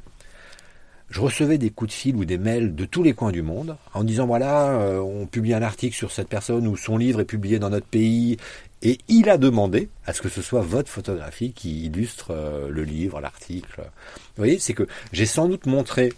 je 1.09 1.21
recevais 1.21 1.57
des 1.57 1.69
coups 1.69 1.91
de 1.91 1.95
fil 1.95 2.15
ou 2.15 2.25
des 2.25 2.37
mails 2.37 2.75
de 2.75 2.85
tous 2.85 3.03
les 3.03 3.13
coins 3.13 3.31
du 3.31 3.41
monde 3.41 3.77
en 3.93 4.03
disant 4.03 4.25
voilà, 4.25 4.71
euh, 4.71 4.99
on 4.99 5.27
publie 5.27 5.53
un 5.53 5.61
article 5.61 5.95
sur 5.95 6.11
cette 6.11 6.27
personne 6.27 6.67
ou 6.67 6.75
son 6.75 6.97
livre 6.97 7.21
est 7.21 7.25
publié 7.25 7.59
dans 7.59 7.69
notre 7.69 7.85
pays 7.85 8.37
et 8.81 8.97
il 9.07 9.29
a 9.29 9.37
demandé 9.37 9.89
à 10.05 10.13
ce 10.13 10.21
que 10.21 10.29
ce 10.29 10.41
soit 10.41 10.61
votre 10.61 10.89
photographie 10.89 11.53
qui 11.53 11.85
illustre 11.85 12.31
euh, 12.31 12.69
le 12.69 12.83
livre, 12.83 13.21
l'article. 13.21 13.81
Vous 13.81 14.37
voyez, 14.37 14.59
c'est 14.59 14.73
que 14.73 14.87
j'ai 15.11 15.25
sans 15.25 15.47
doute 15.47 15.65
montré 15.65 16.11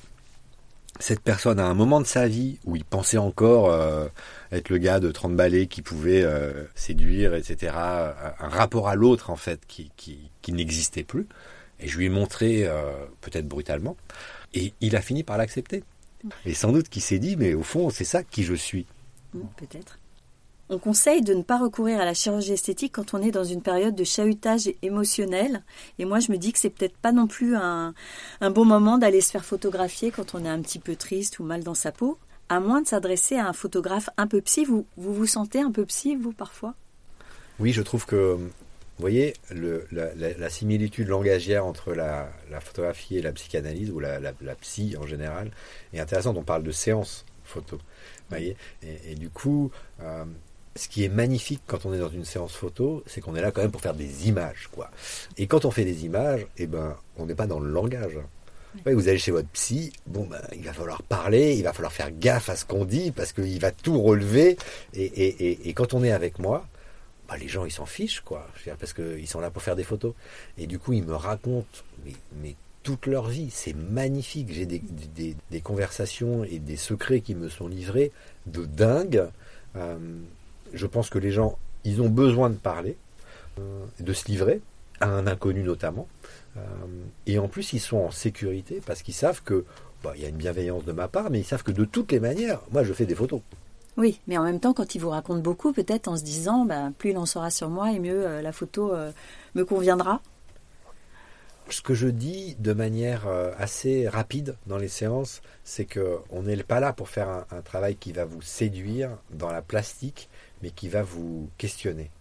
cette 0.99 1.21
personne 1.21 1.59
à 1.59 1.65
un 1.65 1.73
moment 1.73 2.01
de 2.01 2.07
sa 2.07 2.27
vie 2.27 2.59
où 2.65 2.75
il 2.75 2.83
pensait 2.83 3.17
encore 3.17 3.71
euh, 3.71 4.07
être 4.51 4.69
le 4.69 4.77
gars 4.77 4.99
de 4.99 5.11
30 5.11 5.35
balais 5.35 5.67
qui 5.67 5.81
pouvait 5.81 6.23
euh, 6.23 6.63
séduire, 6.75 7.35
etc. 7.35 7.73
Un 7.75 8.49
rapport 8.49 8.87
à 8.87 8.95
l'autre 8.95 9.29
en 9.29 9.35
fait 9.35 9.61
qui, 9.67 9.91
qui, 9.95 10.31
qui 10.41 10.53
n'existait 10.53 11.03
plus. 11.03 11.27
Et 11.79 11.87
je 11.87 11.97
lui 11.97 12.05
ai 12.05 12.09
montré, 12.09 12.65
euh, 12.65 12.91
peut-être 13.21 13.47
brutalement, 13.47 13.95
et 14.53 14.73
il 14.81 14.95
a 14.95 15.01
fini 15.01 15.23
par 15.23 15.37
l'accepter. 15.37 15.83
Et 16.45 16.53
sans 16.53 16.71
doute 16.71 16.89
qu'il 16.89 17.01
s'est 17.01 17.19
dit, 17.19 17.35
mais 17.35 17.53
au 17.53 17.63
fond, 17.63 17.89
c'est 17.89 18.03
ça 18.03 18.23
qui 18.23 18.43
je 18.43 18.53
suis. 18.53 18.85
Peut-être. 19.55 19.99
On 20.69 20.79
conseille 20.79 21.21
de 21.21 21.33
ne 21.33 21.43
pas 21.43 21.57
recourir 21.57 22.01
à 22.01 22.05
la 22.05 22.13
chirurgie 22.13 22.51
esthétique 22.51 22.91
quand 22.91 23.13
on 23.13 23.21
est 23.21 23.31
dans 23.31 23.45
une 23.45 23.61
période 23.61 23.95
de 23.95 24.03
chahutage 24.03 24.69
émotionnel. 24.81 25.63
Et 25.97 26.03
moi, 26.03 26.19
je 26.19 26.31
me 26.31 26.37
dis 26.37 26.51
que 26.51 26.59
c'est 26.59 26.69
peut-être 26.69 26.97
pas 26.97 27.13
non 27.13 27.27
plus 27.27 27.55
un, 27.55 27.93
un 28.41 28.51
bon 28.51 28.65
moment 28.65 28.97
d'aller 28.97 29.21
se 29.21 29.31
faire 29.31 29.45
photographier 29.45 30.11
quand 30.11 30.35
on 30.35 30.43
est 30.43 30.49
un 30.49 30.61
petit 30.61 30.79
peu 30.79 30.97
triste 30.97 31.39
ou 31.39 31.43
mal 31.43 31.63
dans 31.63 31.75
sa 31.75 31.93
peau, 31.93 32.17
à 32.49 32.59
moins 32.59 32.81
de 32.81 32.87
s'adresser 32.87 33.37
à 33.37 33.47
un 33.47 33.53
photographe 33.53 34.09
un 34.17 34.27
peu 34.27 34.41
psy. 34.41 34.65
Vous, 34.65 34.85
vous 34.97 35.13
vous 35.13 35.25
sentez 35.25 35.61
un 35.61 35.71
peu 35.71 35.85
psy, 35.85 36.17
vous, 36.17 36.33
parfois? 36.33 36.73
Oui, 37.59 37.71
je 37.71 37.81
trouve 37.81 38.05
que 38.05 38.37
vous 38.97 39.01
voyez 39.01 39.33
la, 39.51 40.49
similitude 40.49 41.07
langagière 41.07 41.65
entre 41.65 41.93
la, 41.93 42.29
photographie 42.61 43.17
et 43.17 43.21
la 43.21 43.31
psychanalyse, 43.31 43.91
ou 43.91 43.99
la, 43.99 44.33
psy 44.61 44.95
en 44.99 45.05
général, 45.05 45.51
est 45.93 45.99
intéressante. 45.99 46.37
On 46.37 46.43
parle 46.43 46.63
de 46.63 46.71
séance 46.71 47.25
photo. 47.43 47.77
Voyez 48.29 48.57
et, 48.81 49.15
du 49.15 49.29
coup, 49.29 49.71
euh, 50.01 50.25
ce 50.75 50.87
qui 50.87 51.03
est 51.03 51.09
magnifique 51.09 51.61
quand 51.67 51.85
on 51.85 51.93
est 51.93 51.99
dans 51.99 52.09
une 52.09 52.25
séance 52.25 52.53
photo, 52.53 53.03
c'est 53.05 53.21
qu'on 53.21 53.35
est 53.35 53.41
là 53.41 53.51
quand 53.51 53.61
même 53.61 53.71
pour 53.71 53.81
faire 53.81 53.93
des 53.93 54.27
images. 54.27 54.67
quoi. 54.71 54.89
Et 55.37 55.47
quand 55.47 55.65
on 55.65 55.71
fait 55.71 55.85
des 55.85 56.05
images, 56.05 56.45
eh 56.57 56.67
ben, 56.67 56.95
on 57.17 57.25
n'est 57.25 57.35
pas 57.35 57.47
dans 57.47 57.59
le 57.59 57.69
langage. 57.69 58.17
Vous 58.85 59.07
allez 59.07 59.17
chez 59.17 59.31
votre 59.31 59.47
psy, 59.49 59.91
bon 60.05 60.25
ben, 60.25 60.41
il 60.53 60.63
va 60.63 60.73
falloir 60.73 61.01
parler, 61.01 61.55
il 61.55 61.63
va 61.63 61.73
falloir 61.73 61.91
faire 61.91 62.11
gaffe 62.11 62.49
à 62.49 62.55
ce 62.55 62.63
qu'on 62.65 62.85
dit 62.85 63.11
parce 63.11 63.33
qu'il 63.33 63.59
va 63.59 63.71
tout 63.71 63.99
relever. 63.99 64.57
Et, 64.93 65.73
quand 65.73 65.93
on 65.93 66.03
est 66.03 66.11
avec 66.11 66.39
moi, 66.39 66.67
bah, 67.27 67.37
les 67.37 67.47
gens 67.47 67.65
ils 67.65 67.71
s'en 67.71 67.85
fichent 67.85 68.21
quoi, 68.21 68.47
parce 68.79 68.93
qu'ils 68.93 69.27
sont 69.27 69.39
là 69.39 69.49
pour 69.49 69.61
faire 69.61 69.75
des 69.75 69.83
photos. 69.83 70.13
Et 70.57 70.67
du 70.67 70.79
coup 70.79 70.93
ils 70.93 71.03
me 71.03 71.15
racontent 71.15 71.83
mais, 72.41 72.55
toute 72.83 73.05
leur 73.05 73.27
vie, 73.27 73.49
c'est 73.51 73.75
magnifique. 73.75 74.47
J'ai 74.53 74.65
des, 74.65 75.61
conversations 75.61 76.45
et 76.45 76.57
des 76.57 76.77
secrets 76.77 77.19
qui 77.19 77.35
me 77.35 77.49
sont 77.49 77.67
livrés 77.67 78.13
de 78.45 78.63
dingue. 78.63 79.27
Euh, 79.75 79.97
je 80.73 80.87
pense 80.87 81.09
que 81.09 81.19
les 81.19 81.31
gens 81.31 81.57
ils 81.83 82.01
ont 82.01 82.07
besoin 82.07 82.49
de 82.49 82.55
parler, 82.55 82.95
euh, 83.59 83.85
de 83.99 84.13
se 84.13 84.27
livrer 84.27 84.61
à 85.01 85.07
un 85.09 85.27
inconnu 85.27 85.63
notamment. 85.63 86.07
Euh, 86.55 86.59
et 87.25 87.39
en 87.39 87.49
plus 87.49 87.73
ils 87.73 87.81
sont 87.81 87.97
en 87.97 88.11
sécurité 88.11 88.81
parce 88.85 89.01
qu'ils 89.01 89.13
savent 89.13 89.43
que 89.43 89.65
bah, 90.01 90.13
il 90.15 90.21
y 90.21 90.25
a 90.25 90.29
une 90.29 90.37
bienveillance 90.37 90.85
de 90.85 90.93
ma 90.93 91.09
part, 91.09 91.29
mais 91.29 91.39
ils 91.39 91.45
savent 91.45 91.63
que 91.63 91.71
de 91.71 91.83
toutes 91.83 92.13
les 92.13 92.21
manières, 92.21 92.61
moi 92.71 92.83
je 92.83 92.93
fais 92.93 93.05
des 93.05 93.15
photos. 93.15 93.41
Oui, 93.97 94.21
mais 94.27 94.37
en 94.37 94.43
même 94.43 94.59
temps, 94.59 94.75
quand 94.75 94.93
il 94.93 95.01
vous 95.01 95.09
raconte 95.09 95.41
beaucoup, 95.41 95.73
peut-être 95.73 96.07
en 96.07 96.17
se 96.17 96.23
disant, 96.23 96.65
bah, 96.65 96.91
plus 96.99 97.09
il 97.09 97.17
en 97.17 97.25
saura 97.25 97.49
sur 97.49 97.69
moi 97.69 97.91
et 97.91 97.99
mieux 97.99 98.27
euh, 98.27 98.41
la 98.43 98.51
photo 98.51 98.93
euh, 98.93 99.11
me 99.55 99.65
conviendra. 99.65 100.21
ce 101.69 101.81
que 101.81 101.95
je 101.95 102.07
dis 102.07 102.55
de 102.59 102.73
manière 102.73 103.27
euh, 103.27 103.51
assez 103.57 104.07
rapide 104.07 104.55
dans 104.67 104.77
les 104.77 104.87
séances, 104.87 105.41
c'est 105.63 105.85
que 105.85 106.19
on 106.29 106.43
n'est 106.43 106.61
pas 106.61 106.79
là 106.79 106.93
pour 106.93 107.09
faire 107.09 107.45
un, 107.49 107.61
travail 107.61 107.95
qui 107.95 108.11
va 108.11 108.23
vous 108.23 108.43
séduire 108.43 109.17
dans 109.31 109.51
la 109.51 109.63
plastique, 109.63 110.29
mais 110.61 110.69
qui 110.69 110.89
va 110.89 111.01
vous 111.01 111.49
questionner. 111.57 112.11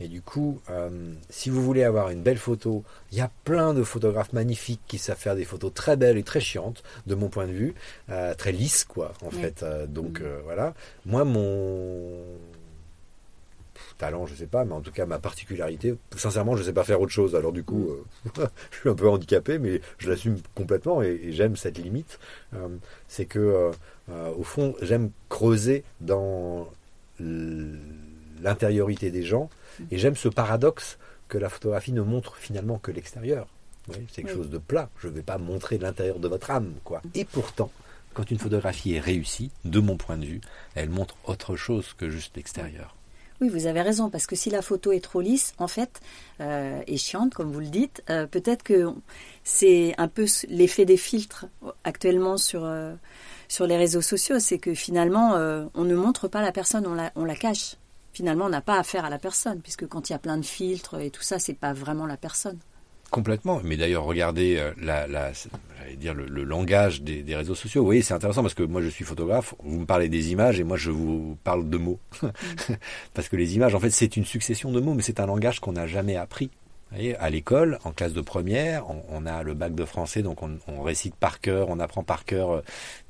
Et 0.00 0.08
du 0.08 0.22
coup, 0.22 0.60
euh, 0.70 1.12
si 1.28 1.50
vous 1.50 1.62
voulez 1.62 1.84
avoir 1.84 2.10
une 2.10 2.22
belle 2.22 2.38
photo, 2.38 2.82
il 3.12 3.18
y 3.18 3.20
a 3.20 3.30
plein 3.44 3.74
de 3.74 3.82
photographes 3.82 4.32
magnifiques 4.32 4.80
qui 4.88 4.98
savent 4.98 5.18
faire 5.18 5.36
des 5.36 5.44
photos 5.44 5.72
très 5.74 5.96
belles 5.96 6.16
et 6.16 6.22
très 6.22 6.40
chiantes, 6.40 6.82
de 7.06 7.14
mon 7.14 7.28
point 7.28 7.46
de 7.46 7.52
vue, 7.52 7.74
euh, 8.08 8.34
très 8.34 8.52
lisses, 8.52 8.84
quoi, 8.84 9.12
en 9.24 9.30
fait. 9.30 9.64
donc 9.88 10.20
mm. 10.20 10.26
voilà. 10.44 10.74
Moi, 11.04 11.24
mon 11.24 12.16
talent, 14.00 14.26
je 14.26 14.34
sais 14.34 14.46
pas, 14.46 14.64
mais 14.64 14.72
en 14.72 14.80
tout 14.80 14.90
cas 14.90 15.06
ma 15.06 15.18
particularité. 15.18 15.94
Sincèrement, 16.16 16.56
je 16.56 16.62
sais 16.62 16.72
pas 16.72 16.84
faire 16.84 17.00
autre 17.00 17.12
chose. 17.12 17.36
Alors 17.36 17.52
du 17.52 17.62
coup, 17.62 17.90
euh, 17.90 18.46
je 18.70 18.78
suis 18.78 18.88
un 18.88 18.94
peu 18.94 19.08
handicapé, 19.08 19.58
mais 19.58 19.80
je 19.98 20.10
l'assume 20.10 20.38
complètement 20.54 21.02
et, 21.02 21.32
j'aime 21.32 21.56
cette 21.56 21.78
limite. 21.78 22.18
Euh, 22.54 22.68
c'est 23.08 23.26
que 23.26 23.70
euh, 24.08 24.32
au 24.36 24.42
fond, 24.42 24.74
j'aime 24.80 25.10
creuser 25.28 25.84
dans 26.00 26.68
l'intériorité 28.42 29.10
des 29.10 29.22
gens 29.22 29.50
et 29.90 29.98
j'aime 29.98 30.16
ce 30.16 30.28
paradoxe 30.28 30.98
que 31.28 31.38
la 31.38 31.48
photographie 31.48 31.92
ne 31.92 32.02
montre 32.02 32.36
finalement 32.36 32.78
que 32.78 32.90
l'extérieur. 32.90 33.46
c'est 33.88 34.22
quelque 34.22 34.34
chose 34.34 34.50
de 34.50 34.58
plat. 34.58 34.90
Je 34.98 35.08
ne 35.08 35.12
vais 35.12 35.22
pas 35.22 35.38
montrer 35.38 35.78
l'intérieur 35.78 36.18
de 36.18 36.28
votre 36.28 36.50
âme, 36.50 36.74
quoi. 36.84 37.02
Et 37.14 37.24
pourtant, 37.24 37.70
quand 38.14 38.30
une 38.30 38.38
photographie 38.38 38.94
est 38.94 39.00
réussie, 39.00 39.50
de 39.64 39.80
mon 39.80 39.96
point 39.96 40.16
de 40.16 40.26
vue, 40.26 40.40
elle 40.74 40.90
montre 40.90 41.16
autre 41.24 41.56
chose 41.56 41.94
que 41.96 42.10
juste 42.10 42.36
l'extérieur. 42.36 42.96
Oui, 43.40 43.48
vous 43.48 43.66
avez 43.66 43.80
raison, 43.80 44.10
parce 44.10 44.26
que 44.26 44.36
si 44.36 44.50
la 44.50 44.60
photo 44.60 44.92
est 44.92 45.00
trop 45.00 45.22
lisse, 45.22 45.54
en 45.56 45.68
fait, 45.68 46.00
euh, 46.40 46.82
et 46.86 46.98
chiante, 46.98 47.32
comme 47.32 47.50
vous 47.50 47.60
le 47.60 47.68
dites, 47.68 48.02
euh, 48.10 48.26
peut-être 48.26 48.62
que 48.62 48.88
c'est 49.44 49.94
un 49.96 50.08
peu 50.08 50.26
l'effet 50.48 50.84
des 50.84 50.98
filtres 50.98 51.46
actuellement 51.84 52.36
sur, 52.36 52.66
euh, 52.66 52.92
sur 53.48 53.66
les 53.66 53.78
réseaux 53.78 54.02
sociaux, 54.02 54.40
c'est 54.40 54.58
que 54.58 54.74
finalement, 54.74 55.36
on 55.74 55.84
ne 55.84 55.94
montre 55.94 56.28
pas 56.28 56.42
la 56.42 56.52
personne, 56.52 56.86
on 56.86 56.94
la, 56.94 57.12
on 57.16 57.24
la 57.24 57.34
cache. 57.34 57.76
Finalement, 58.12 58.46
on 58.46 58.50
n'a 58.50 58.60
pas 58.60 58.78
affaire 58.78 59.04
à 59.04 59.10
la 59.10 59.18
personne, 59.18 59.60
puisque 59.60 59.86
quand 59.86 60.08
il 60.08 60.12
y 60.12 60.16
a 60.16 60.18
plein 60.18 60.36
de 60.36 60.44
filtres 60.44 60.98
et 61.00 61.10
tout 61.10 61.22
ça, 61.22 61.38
c'est 61.38 61.54
pas 61.54 61.72
vraiment 61.72 62.06
la 62.06 62.16
personne. 62.16 62.58
Complètement. 63.10 63.60
Mais 63.64 63.76
d'ailleurs, 63.76 64.04
regardez 64.04 64.56
euh, 64.56 64.72
la, 64.80 65.06
la 65.08 65.32
dire 65.96 66.14
le, 66.14 66.44
langage 66.44 67.02
des, 67.02 67.22
des, 67.22 67.34
réseaux 67.34 67.56
sociaux. 67.56 67.82
Vous 67.82 67.86
voyez, 67.86 68.02
c'est 68.02 68.14
intéressant 68.14 68.42
parce 68.42 68.54
que 68.54 68.62
moi, 68.62 68.80
je 68.82 68.88
suis 68.88 69.04
photographe. 69.04 69.54
Vous 69.64 69.80
me 69.80 69.86
parlez 69.86 70.08
des 70.08 70.30
images 70.30 70.60
et 70.60 70.64
moi, 70.64 70.76
je 70.76 70.90
vous 70.90 71.36
parle 71.42 71.68
de 71.68 71.76
mots. 71.76 71.98
parce 73.14 73.28
que 73.28 73.36
les 73.36 73.56
images, 73.56 73.74
en 73.74 73.80
fait, 73.80 73.90
c'est 73.90 74.16
une 74.16 74.24
succession 74.24 74.70
de 74.70 74.80
mots, 74.80 74.94
mais 74.94 75.02
c'est 75.02 75.18
un 75.18 75.26
langage 75.26 75.58
qu'on 75.58 75.72
n'a 75.72 75.88
jamais 75.88 76.16
appris 76.16 76.50
à 76.92 77.30
l'école, 77.30 77.78
en 77.84 77.92
classe 77.92 78.12
de 78.12 78.20
première, 78.20 78.84
on, 79.08 79.24
a 79.24 79.42
le 79.42 79.54
bac 79.54 79.74
de 79.74 79.84
français, 79.84 80.22
donc 80.22 80.38
on, 80.42 80.82
récite 80.82 81.14
par 81.14 81.40
cœur, 81.40 81.68
on 81.68 81.78
apprend 81.78 82.02
par 82.02 82.24
cœur 82.24 82.50
euh, 82.50 82.62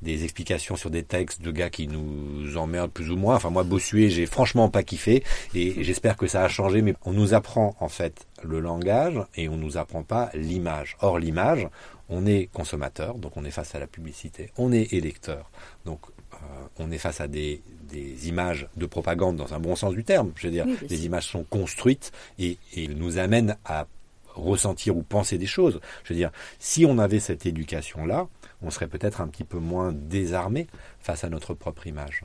des 0.03 0.25
explications 0.25 0.77
sur 0.77 0.91
des 0.91 1.03
textes 1.03 1.41
de 1.41 1.51
gars 1.51 1.71
qui 1.71 1.89
nous 1.89 2.57
emmerdent 2.59 2.91
plus 2.91 3.11
ou 3.11 3.17
moins. 3.17 3.37
Enfin, 3.37 3.51
moi, 3.51 3.63
Bossuet, 3.63 4.11
j'ai 4.11 4.27
franchement 4.27 4.69
pas 4.69 4.83
kiffé, 4.83 5.25
et 5.55 5.83
j'espère 5.83 6.17
que 6.17 6.27
ça 6.27 6.45
a 6.45 6.49
changé, 6.49 6.83
mais 6.83 6.95
on 7.05 7.13
nous 7.13 7.33
apprend 7.33 7.75
en 7.81 7.89
fait 7.89 8.27
le 8.43 8.61
langage 8.61 9.19
et 9.35 9.49
on 9.49 9.57
nous 9.57 9.79
apprend 9.79 10.03
pas 10.03 10.31
l'image. 10.35 10.97
Or, 11.01 11.19
l'image, 11.19 11.69
on 12.11 12.27
est 12.27 12.51
consommateur, 12.53 13.15
donc 13.15 13.37
on 13.37 13.45
est 13.45 13.51
face 13.51 13.75
à 13.75 13.79
la 13.79 13.87
publicité, 13.87 14.51
on 14.59 14.73
est 14.73 14.93
électeur, 14.93 15.51
donc 15.85 16.01
euh, 16.35 16.37
on 16.79 16.91
est 16.91 16.99
face 16.99 17.21
à 17.21 17.29
des, 17.29 17.63
des 17.91 18.29
images 18.29 18.69
de 18.77 18.87
propagande 18.87 19.37
dans 19.37 19.55
un 19.55 19.59
bon 19.59 19.77
sens 19.77 19.95
du 19.95 20.05
terme. 20.05 20.33
Je 20.37 20.47
veux 20.47 20.53
dire, 20.53 20.67
les 20.89 21.07
images 21.07 21.27
sont 21.27 21.45
construites 21.45 22.13
et, 22.39 22.59
et 22.75 22.89
nous 22.89 23.19
amènent 23.19 23.57
à 23.65 23.87
ressentir 24.35 24.97
ou 24.97 25.03
penser 25.03 25.39
des 25.39 25.47
choses. 25.47 25.81
Je 26.05 26.13
veux 26.13 26.19
dire, 26.19 26.31
si 26.59 26.87
on 26.87 26.99
avait 26.99 27.21
cette 27.21 27.47
éducation-là, 27.47 28.29
on 28.63 28.71
serait 28.71 28.87
peut-être 28.87 29.21
un 29.21 29.29
petit 29.29 29.45
peu 29.45 29.59
moins 29.59 29.93
désarmé 29.93 30.67
face 31.01 31.25
à 31.25 31.29
notre 31.29 31.55
propre 31.55 31.87
image. 31.87 32.25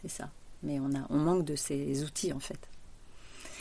C'est 0.00 0.10
ça. 0.10 0.30
Mais 0.62 0.78
on, 0.78 0.94
a, 0.94 1.06
on 1.10 1.18
manque 1.18 1.44
de 1.44 1.56
ces 1.56 2.04
outils, 2.04 2.32
en 2.32 2.40
fait 2.40 2.68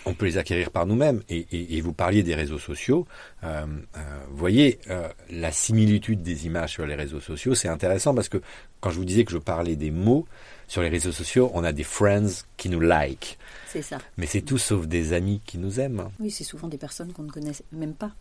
on 0.06 0.14
peut 0.14 0.26
les 0.26 0.38
acquérir 0.38 0.72
par 0.72 0.86
nous-mêmes. 0.86 1.22
Et, 1.30 1.82
vous 1.82 1.94
parliez 1.94 2.24
des 2.24 2.36
réseaux 2.36 2.60
sociaux. 2.60 3.08
Euh, 3.44 3.66
euh, 3.98 4.00
vous 4.30 4.38
voyez, 4.38 4.80
euh, 4.90 5.08
la 5.30 5.52
similitude 5.52 6.22
des 6.22 6.46
images 6.46 6.72
sur 6.72 6.86
les 6.86 6.96
réseaux 6.96 7.20
sociaux, 7.20 7.56
c'est 7.56 7.68
intéressant 7.68 8.14
parce 8.14 8.30
que 8.30 8.42
quand 8.82 8.90
je 8.90 8.98
vous 8.98 9.06
disais 9.06 9.24
que 9.24 9.32
je 9.32 9.38
parlais 9.38 9.76
des 9.76 9.92
mots, 9.92 10.26
sur 10.68 10.82
les 10.82 10.90
réseaux 10.90 11.12
sociaux, 11.12 11.52
on 11.54 11.64
a 11.64 11.72
des 11.72 11.84
friends 11.84 12.44
qui 12.58 12.70
nous 12.70 12.80
like. 12.80 13.38
C'est 13.68 13.82
ça. 13.82 13.98
Mais 14.18 14.26
c'est 14.26 14.42
tout 14.42 14.58
sauf 14.58 14.88
des 14.88 15.14
amis 15.14 15.42
qui 15.46 15.58
nous 15.58 15.80
aiment. 15.80 16.10
Oui, 16.20 16.32
c'est 16.32 16.44
souvent 16.44 16.68
des 16.68 16.78
personnes 16.78 17.12
qu'on 17.14 17.24
ne 17.24 17.32
connaît 17.32 17.52
même 17.72 17.94
pas. 17.94 18.12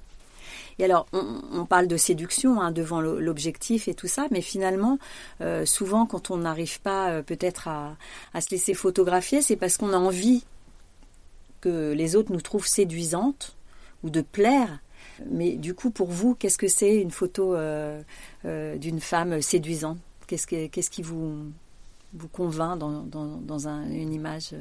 Et 0.78 0.84
alors, 0.84 1.06
on, 1.12 1.64
parle 1.66 1.86
de 1.86 1.96
séduction 1.96 2.60
hein, 2.60 2.72
devant 2.72 3.00
l'objectif 3.00 3.86
et 3.86 3.94
tout 3.94 4.08
ça, 4.08 4.26
mais 4.30 4.40
finalement, 4.40 4.98
souvent, 5.64 6.06
quand 6.06 6.30
on 6.30 6.38
n'arrive 6.38 6.80
pas 6.80 7.22
peut-être 7.22 7.68
à, 7.68 7.96
à, 8.34 8.40
se 8.40 8.50
laisser 8.50 8.74
photographier, 8.74 9.42
c'est 9.42 9.56
parce 9.56 9.76
qu'on 9.76 9.92
a 9.92 9.98
envie 9.98 10.44
que 11.60 11.92
les 11.92 12.16
autres 12.16 12.32
nous 12.32 12.40
trouvent 12.40 12.66
séduisantes 12.66 13.56
ou 14.02 14.10
de 14.10 14.20
plaire. 14.20 14.80
Mais 15.30 15.56
du 15.56 15.74
coup, 15.74 15.90
pour 15.90 16.08
vous, 16.08 16.34
qu'est-ce 16.34 16.58
que 16.58 16.68
c'est 16.68 16.96
une 16.96 17.10
photo 17.10 17.54
euh, 17.54 18.02
euh, 18.44 18.76
d'une 18.76 19.00
femme 19.00 19.40
séduisante? 19.42 19.98
Qu'est-ce 20.36 20.90
qui 20.90 21.02
vous, 21.02 21.50
vous 22.14 22.28
convainc 22.28 22.78
dans, 22.78 23.02
dans, 23.02 23.68
une 23.68 24.12
image? 24.12 24.54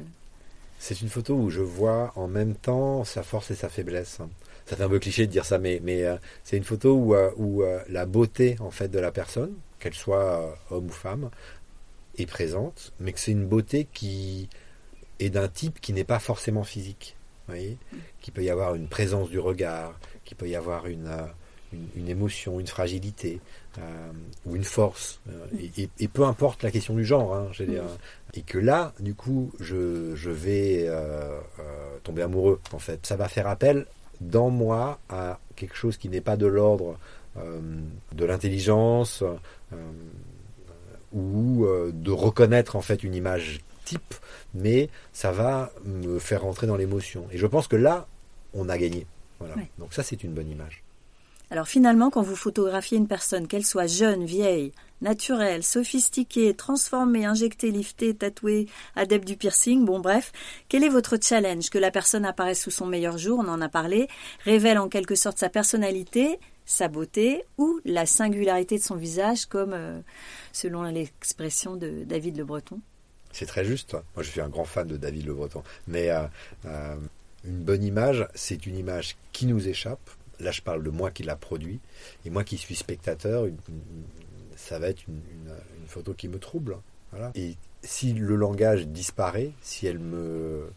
C'est 0.78 1.00
une 1.00 1.08
photo 1.08 1.34
où 1.34 1.50
je 1.50 1.60
vois 1.60 2.12
en 2.16 2.26
même 2.26 2.54
temps 2.54 3.04
sa 3.04 3.22
force 3.22 3.50
et 3.50 3.54
sa 3.54 3.68
faiblesse. 3.68 4.18
Ça 4.66 4.76
fait 4.76 4.82
un 4.82 4.88
peu 4.88 4.98
cliché 4.98 5.26
de 5.26 5.32
dire 5.32 5.44
ça, 5.44 5.58
mais, 5.58 5.80
mais 5.84 6.04
euh, 6.04 6.16
c'est 6.42 6.56
une 6.56 6.64
photo 6.64 6.94
où, 6.94 7.14
où 7.36 7.62
la 7.88 8.06
beauté 8.06 8.56
en 8.60 8.70
fait 8.70 8.88
de 8.88 8.98
la 8.98 9.12
personne, 9.12 9.52
qu'elle 9.78 9.94
soit 9.94 10.58
homme 10.70 10.86
ou 10.86 10.92
femme, 10.92 11.30
est 12.18 12.26
présente, 12.26 12.92
mais 12.98 13.12
que 13.12 13.20
c'est 13.20 13.32
une 13.32 13.46
beauté 13.46 13.86
qui, 13.92 14.48
et 15.20 15.30
d'un 15.30 15.48
type 15.48 15.80
qui 15.80 15.92
n'est 15.92 16.04
pas 16.04 16.18
forcément 16.18 16.64
physique. 16.64 17.16
Voyez? 17.46 17.78
Qui 18.20 18.30
peut 18.30 18.42
y 18.42 18.50
avoir 18.50 18.74
une 18.74 18.88
présence 18.88 19.28
du 19.28 19.38
regard, 19.38 19.98
qui 20.24 20.34
peut 20.34 20.48
y 20.48 20.56
avoir 20.56 20.86
une, 20.86 21.10
euh, 21.72 21.76
une, 21.96 22.08
émotion, 22.08 22.60
une 22.60 22.66
fragilité 22.66 23.40
euh, 23.78 24.10
ou 24.46 24.56
une 24.56 24.64
force. 24.64 25.20
Euh, 25.28 25.88
et, 25.98 26.08
peu 26.08 26.24
importe 26.24 26.62
la 26.62 26.70
question 26.70 26.94
du 26.94 27.04
genre, 27.04 27.34
hein, 27.34 27.50
dire, 27.58 27.84
et 28.34 28.42
que 28.42 28.58
là, 28.58 28.92
du 29.00 29.14
coup, 29.14 29.52
je, 29.60 30.14
je 30.14 30.30
vais 30.30 30.88
tomber 32.04 32.22
amoureux, 32.22 32.60
en 32.72 32.78
fait. 32.78 33.06
Ça 33.06 33.16
va 33.16 33.28
faire 33.28 33.46
appel 33.46 33.86
dans 34.20 34.50
moi 34.50 34.98
à 35.08 35.38
quelque 35.56 35.76
chose 35.76 35.96
qui 35.96 36.08
n'est 36.08 36.20
pas 36.20 36.36
de 36.36 36.46
l'ordre 36.46 36.98
de 37.36 38.24
l'intelligence 38.24 39.24
ou 41.12 41.66
de 41.92 42.10
reconnaître 42.10 42.76
en 42.76 42.82
fait 42.82 43.02
une 43.02 43.14
image 43.14 43.60
type, 43.84 44.14
mais 44.54 44.88
ça 45.12 45.32
va 45.32 45.72
me 45.84 46.18
faire 46.18 46.42
rentrer 46.42 46.66
dans 46.66 46.76
l'émotion. 46.76 47.26
Et 47.32 47.38
je 47.38 47.46
pense 47.46 47.66
que 47.66 47.76
là, 47.76 48.06
on 48.54 48.68
a 48.68 48.78
gagné. 48.78 49.06
Voilà. 49.38 49.54
Donc 49.78 49.94
ça, 49.94 50.02
c'est 50.02 50.22
une 50.22 50.32
bonne 50.32 50.50
image. 50.50 50.82
Alors 51.50 51.66
finalement, 51.66 52.10
quand 52.10 52.22
vous 52.22 52.36
photographiez 52.36 52.96
une 52.96 53.08
personne, 53.08 53.48
qu'elle 53.48 53.66
soit 53.66 53.88
jeune, 53.88 54.24
vieille, 54.24 54.72
naturelle, 55.00 55.64
sophistiquée, 55.64 56.54
transformée, 56.54 57.24
injectée, 57.24 57.70
liftée, 57.70 58.14
tatouée, 58.14 58.68
adepte 58.94 59.26
du 59.26 59.36
piercing, 59.36 59.84
bon 59.84 59.98
bref, 59.98 60.32
quel 60.68 60.84
est 60.84 60.88
votre 60.88 61.16
challenge? 61.20 61.70
Que 61.70 61.78
la 61.78 61.90
personne 61.90 62.24
apparaisse 62.24 62.62
sous 62.62 62.70
son 62.70 62.86
meilleur 62.86 63.18
jour, 63.18 63.40
on 63.40 63.48
en 63.48 63.60
a 63.60 63.68
parlé, 63.68 64.08
révèle 64.44 64.78
en 64.78 64.88
quelque 64.88 65.14
sorte 65.16 65.38
sa 65.38 65.48
personnalité, 65.48 66.38
sa 66.66 66.86
beauté 66.86 67.44
ou 67.58 67.80
la 67.84 68.06
singularité 68.06 68.78
de 68.78 68.82
son 68.82 68.94
visage, 68.94 69.46
comme 69.46 69.72
euh, 69.72 70.00
selon 70.52 70.82
l'expression 70.84 71.74
de 71.74 72.04
David 72.04 72.36
Le 72.36 72.44
Breton? 72.44 72.80
C'est 73.32 73.46
très 73.46 73.64
juste. 73.64 73.94
Moi, 74.14 74.22
je 74.22 74.30
suis 74.30 74.40
un 74.40 74.48
grand 74.48 74.64
fan 74.64 74.86
de 74.86 74.96
David 74.96 75.26
Le 75.26 75.34
Breton. 75.34 75.62
Mais 75.88 76.10
euh, 76.10 76.22
euh, 76.66 76.96
une 77.44 77.58
bonne 77.58 77.82
image, 77.82 78.28
c'est 78.34 78.66
une 78.66 78.76
image 78.76 79.16
qui 79.32 79.46
nous 79.46 79.68
échappe. 79.68 80.10
Là, 80.40 80.50
je 80.50 80.62
parle 80.62 80.82
de 80.82 80.90
moi 80.90 81.10
qui 81.10 81.22
l'a 81.22 81.36
produit. 81.36 81.80
Et 82.24 82.30
moi 82.30 82.44
qui 82.44 82.56
suis 82.56 82.74
spectateur, 82.74 83.46
ça 84.56 84.78
va 84.78 84.88
être 84.88 85.02
une, 85.08 85.20
photo 85.86 86.14
qui 86.14 86.28
me 86.28 86.38
trouble. 86.38 86.76
Voilà. 87.10 87.32
Et 87.34 87.56
si 87.82 88.12
le 88.12 88.36
langage 88.36 88.86
disparaît, 88.86 89.50
si 89.60 89.86
elle 89.86 89.98
me, 89.98 90.70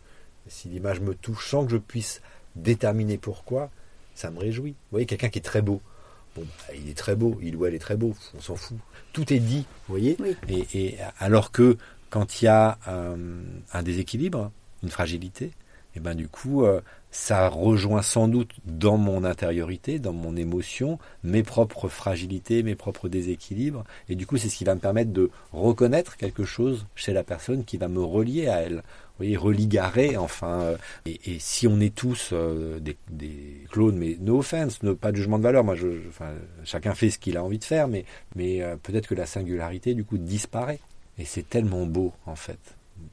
si 0.47 0.69
l'image 0.69 1.01
me 1.01 1.13
touche 1.13 1.49
sans 1.49 1.65
que 1.65 1.71
je 1.71 1.77
puisse 1.77 2.21
déterminer 2.55 3.17
pourquoi, 3.17 3.69
ça 4.15 4.31
me 4.31 4.39
réjouit. 4.39 4.71
Vous 4.71 4.91
voyez, 4.91 5.05
quelqu'un 5.05 5.29
qui 5.29 5.39
est 5.39 5.43
très 5.43 5.61
beau. 5.61 5.81
Bon, 6.35 6.41
bah, 6.41 6.73
il 6.75 6.89
est 6.89 6.97
très 6.97 7.15
beau, 7.15 7.37
il 7.43 7.55
ou 7.55 7.65
elle 7.65 7.75
est 7.75 7.79
très 7.79 7.95
beau, 7.95 8.15
on 8.35 8.41
s'en 8.41 8.55
fout. 8.55 8.77
Tout 9.11 9.31
est 9.31 9.39
dit, 9.39 9.65
vous 9.87 9.93
voyez. 9.93 10.17
Et, 10.49 10.65
et, 10.73 10.97
alors 11.19 11.51
que 11.51 11.77
quand 12.09 12.41
il 12.41 12.45
y 12.45 12.47
a 12.47 12.79
euh, 12.87 13.43
un 13.71 13.83
déséquilibre, 13.83 14.51
une 14.81 14.89
fragilité, 14.89 15.51
et 15.95 15.99
ben 15.99 16.15
du 16.15 16.27
coup, 16.27 16.65
euh, 16.65 16.81
ça 17.13 17.47
rejoint 17.47 18.01
sans 18.01 18.27
doute 18.27 18.55
dans 18.65 18.97
mon 18.97 19.23
intériorité, 19.23 19.99
dans 19.99 20.13
mon 20.13 20.35
émotion, 20.35 20.97
mes 21.23 21.43
propres 21.43 21.87
fragilités, 21.87 22.63
mes 22.63 22.73
propres 22.73 23.07
déséquilibres. 23.07 23.83
Et 24.09 24.15
du 24.15 24.25
coup, 24.25 24.37
c'est 24.37 24.49
ce 24.49 24.57
qui 24.57 24.63
va 24.63 24.73
me 24.73 24.79
permettre 24.79 25.11
de 25.11 25.29
reconnaître 25.51 26.17
quelque 26.17 26.43
chose 26.43 26.87
chez 26.95 27.13
la 27.13 27.23
personne 27.23 27.65
qui 27.65 27.77
va 27.77 27.87
me 27.87 28.01
relier 28.01 28.47
à 28.47 28.61
elle. 28.61 28.77
Vous 28.77 29.19
voyez, 29.19 29.37
religarer, 29.37 30.17
enfin. 30.17 30.61
Euh, 30.61 30.77
et, 31.05 31.37
si 31.37 31.67
on 31.67 31.79
est 31.79 31.93
tous 31.93 32.31
euh, 32.33 32.79
des, 32.79 33.67
clones, 33.69 33.97
mais 33.97 34.17
no 34.19 34.39
offense, 34.39 34.79
pas 34.99 35.11
de 35.11 35.17
jugement 35.17 35.37
de 35.37 35.43
valeur, 35.43 35.63
moi, 35.63 35.75
chacun 36.63 36.95
fait 36.95 37.11
ce 37.11 37.19
qu'il 37.19 37.37
a 37.37 37.43
envie 37.43 37.59
de 37.59 37.63
faire, 37.63 37.87
mais, 37.87 38.05
mais 38.35 38.63
euh, 38.63 38.75
peut-être 38.81 39.05
que 39.05 39.15
la 39.15 39.27
singularité, 39.27 39.93
du 39.93 40.03
coup, 40.03 40.17
disparaît. 40.17 40.79
Et 41.19 41.25
c'est 41.25 41.47
tellement 41.47 41.85
beau, 41.85 42.11
en 42.25 42.35
fait 42.35 42.57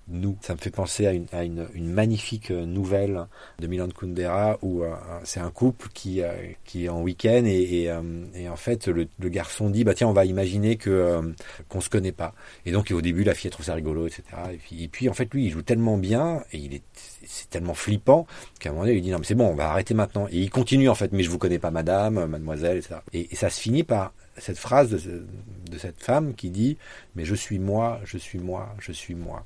nous. 0.08 0.36
Ça 0.40 0.54
me 0.54 0.58
fait 0.58 0.70
penser 0.70 1.06
à 1.06 1.44
une, 1.44 1.66
magnifique 1.76 2.50
euh, 2.50 2.66
nouvelle 2.66 3.26
de 3.58 3.66
Milan 3.66 3.88
Kundera 3.88 4.58
où 4.62 4.82
euh, 4.82 4.94
c'est 5.24 5.40
un 5.40 5.50
couple 5.50 5.88
qui, 5.94 6.22
euh, 6.22 6.32
qui 6.64 6.84
est 6.84 6.88
en 6.88 7.02
week-end 7.02 7.42
et, 7.44 7.90
en 7.90 8.56
fait 8.56 8.88
le, 8.88 9.08
garçon 9.28 9.70
dit 9.70 9.84
bah 9.84 9.94
tiens 9.94 10.08
on 10.08 10.12
va 10.12 10.24
imaginer 10.24 10.76
que 10.76 11.34
qu'on 11.68 11.80
se 11.80 11.88
connaît 11.88 12.12
pas. 12.12 12.34
Et 12.66 12.72
donc 12.72 12.90
au 12.90 13.00
début 13.00 13.24
la 13.24 13.34
fille 13.34 13.50
trouve 13.50 13.66
ça 13.66 13.74
rigolo 13.74 14.06
etc 14.06 14.24
et 14.72 14.88
puis, 14.88 15.08
en 15.08 15.12
fait 15.12 15.32
lui 15.32 15.46
il 15.46 15.50
joue 15.50 15.62
tellement 15.62 15.96
bien 15.96 16.42
et 16.52 16.82
c'est 17.24 17.48
tellement 17.50 17.74
flippant 17.74 18.26
qu'à 18.58 18.70
un 18.70 18.72
moment 18.72 18.84
donné 18.84 18.96
il 18.96 19.02
dit 19.02 19.10
non 19.10 19.18
mais 19.18 19.24
c'est 19.24 19.34
bon 19.34 19.46
on 19.46 19.54
va 19.54 19.70
arrêter 19.70 19.94
maintenant. 19.94 20.26
Et 20.30 20.38
il 20.38 20.50
continue 20.50 20.88
en 20.88 20.94
fait 20.94 21.12
mais 21.12 21.22
je 21.22 21.30
vous 21.30 21.38
connais 21.38 21.58
pas 21.58 21.70
madame 21.70 22.26
mademoiselle 22.26 22.78
etc 22.78 22.96
et, 23.12 23.28
ça 23.36 23.50
se 23.50 23.60
finit 23.60 23.84
par 23.84 24.12
cette 24.36 24.58
phrase 24.58 24.90
de 24.90 25.78
cette 25.78 26.02
femme 26.02 26.34
qui 26.34 26.50
dit 26.50 26.76
mais 27.14 27.24
je 27.24 27.34
suis 27.34 27.58
moi 27.58 28.00
je 28.04 28.18
suis 28.18 28.38
moi 28.38 28.74
je 28.80 28.92
suis 28.92 29.14
moi 29.14 29.44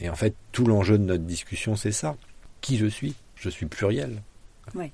et 0.00 0.08
en 0.08 0.14
fait, 0.14 0.34
tout 0.52 0.66
l'enjeu 0.66 0.98
de 0.98 1.04
notre 1.04 1.24
discussion, 1.24 1.76
c'est 1.76 1.92
ça. 1.92 2.16
Qui 2.60 2.78
je 2.78 2.86
suis? 2.86 3.14
Je 3.36 3.48
suis 3.48 3.66
pluriel. 3.66 4.22
Oui. 4.74 4.90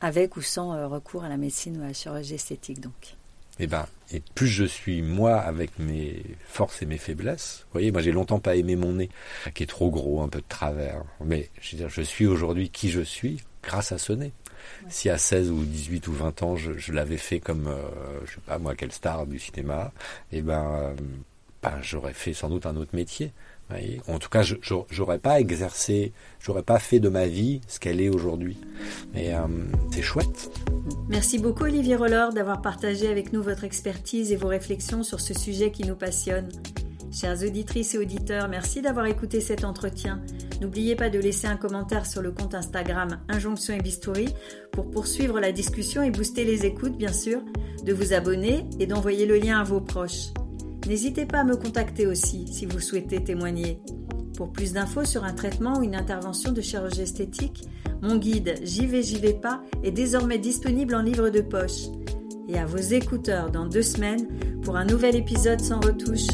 Avec 0.00 0.36
ou 0.36 0.42
sans 0.42 0.74
euh, 0.74 0.86
recours 0.86 1.24
à 1.24 1.28
la 1.28 1.36
médecine 1.36 1.78
ou 1.78 1.82
à 1.82 1.86
la 1.86 1.92
chirurgie 1.92 2.34
esthétique, 2.34 2.80
donc. 2.80 3.16
Et 3.58 3.64
eh 3.64 3.66
ben, 3.66 3.86
et 4.12 4.20
plus 4.34 4.48
je 4.48 4.64
suis 4.64 5.00
moi 5.00 5.38
avec 5.38 5.78
mes 5.78 6.22
forces 6.46 6.82
et 6.82 6.86
mes 6.86 6.98
faiblesses. 6.98 7.60
Vous 7.66 7.72
voyez, 7.72 7.90
moi 7.90 8.02
j'ai 8.02 8.12
longtemps 8.12 8.38
pas 8.38 8.54
aimé 8.54 8.76
mon 8.76 8.92
nez, 8.92 9.08
qui 9.54 9.62
est 9.62 9.66
trop 9.66 9.90
gros, 9.90 10.20
un 10.20 10.28
peu 10.28 10.40
de 10.40 10.46
travers. 10.46 11.02
Mais 11.24 11.48
je 11.62 11.72
veux 11.72 11.78
dire, 11.78 11.88
je 11.88 12.02
suis 12.02 12.26
aujourd'hui 12.26 12.68
qui 12.68 12.90
je 12.90 13.00
suis 13.00 13.42
grâce 13.62 13.92
à 13.92 13.98
ce 13.98 14.12
nez. 14.12 14.32
Si 14.88 15.08
à 15.08 15.16
16 15.16 15.50
ou 15.50 15.64
18 15.64 16.06
ou 16.08 16.12
20 16.12 16.42
ans, 16.42 16.56
je, 16.56 16.92
l'avais 16.92 17.16
fait 17.16 17.40
comme, 17.40 17.68
euh, 17.68 18.20
je 18.26 18.34
sais 18.34 18.40
pas 18.44 18.58
moi, 18.58 18.74
quelle 18.74 18.92
star 18.92 19.26
du 19.26 19.38
cinéma, 19.38 19.92
et 20.32 20.38
eh 20.38 20.42
ben, 20.42 20.64
euh, 20.66 20.94
ben, 21.66 21.78
j'aurais 21.82 22.12
fait 22.12 22.32
sans 22.32 22.48
doute 22.48 22.64
un 22.66 22.76
autre 22.76 22.94
métier. 22.94 23.32
En 24.06 24.20
tout 24.20 24.28
cas, 24.28 24.42
j'aurais 24.90 25.18
pas 25.18 25.40
exercé, 25.40 26.12
j'aurais 26.38 26.62
pas 26.62 26.78
fait 26.78 27.00
de 27.00 27.08
ma 27.08 27.26
vie 27.26 27.60
ce 27.66 27.80
qu'elle 27.80 28.00
est 28.00 28.08
aujourd'hui. 28.08 28.56
Et 29.16 29.34
euh, 29.34 29.40
c'est 29.90 30.02
chouette. 30.02 30.50
Merci 31.08 31.40
beaucoup 31.40 31.64
Olivier 31.64 31.96
Roller 31.96 32.32
d'avoir 32.32 32.62
partagé 32.62 33.08
avec 33.08 33.32
nous 33.32 33.42
votre 33.42 33.64
expertise 33.64 34.30
et 34.30 34.36
vos 34.36 34.46
réflexions 34.46 35.02
sur 35.02 35.20
ce 35.20 35.34
sujet 35.34 35.72
qui 35.72 35.82
nous 35.82 35.96
passionne. 35.96 36.48
Chères 37.10 37.42
auditrices 37.42 37.94
et 37.96 37.98
auditeurs, 37.98 38.48
merci 38.48 38.82
d'avoir 38.82 39.06
écouté 39.06 39.40
cet 39.40 39.64
entretien. 39.64 40.22
N'oubliez 40.60 40.94
pas 40.94 41.10
de 41.10 41.18
laisser 41.18 41.48
un 41.48 41.56
commentaire 41.56 42.06
sur 42.06 42.22
le 42.22 42.30
compte 42.30 42.54
Instagram 42.54 43.20
Injonction 43.28 43.74
et 43.74 43.80
Bistouri 43.80 44.28
pour 44.70 44.90
poursuivre 44.90 45.40
la 45.40 45.50
discussion 45.50 46.02
et 46.02 46.12
booster 46.12 46.44
les 46.44 46.66
écoutes, 46.66 46.96
bien 46.96 47.12
sûr, 47.12 47.40
de 47.84 47.92
vous 47.92 48.12
abonner 48.12 48.64
et 48.78 48.86
d'envoyer 48.86 49.26
le 49.26 49.38
lien 49.38 49.58
à 49.58 49.64
vos 49.64 49.80
proches. 49.80 50.30
N'hésitez 50.86 51.26
pas 51.26 51.40
à 51.40 51.44
me 51.44 51.56
contacter 51.56 52.06
aussi 52.06 52.46
si 52.46 52.64
vous 52.64 52.80
souhaitez 52.80 53.22
témoigner. 53.22 53.80
Pour 54.36 54.52
plus 54.52 54.72
d'infos 54.72 55.04
sur 55.04 55.24
un 55.24 55.32
traitement 55.32 55.78
ou 55.78 55.82
une 55.82 55.96
intervention 55.96 56.52
de 56.52 56.60
chirurgie 56.60 57.02
esthétique, 57.02 57.64
mon 58.02 58.16
guide 58.16 58.54
J'y 58.62 58.86
vais, 58.86 59.02
j'y 59.02 59.18
vais 59.18 59.34
pas 59.34 59.62
est 59.82 59.90
désormais 59.90 60.38
disponible 60.38 60.94
en 60.94 61.02
livre 61.02 61.30
de 61.30 61.40
poche. 61.40 61.86
Et 62.48 62.58
à 62.58 62.66
vos 62.66 62.76
écouteurs 62.76 63.50
dans 63.50 63.66
deux 63.66 63.82
semaines 63.82 64.28
pour 64.62 64.76
un 64.76 64.84
nouvel 64.84 65.16
épisode 65.16 65.60
sans 65.60 65.80
retouche. 65.80 66.28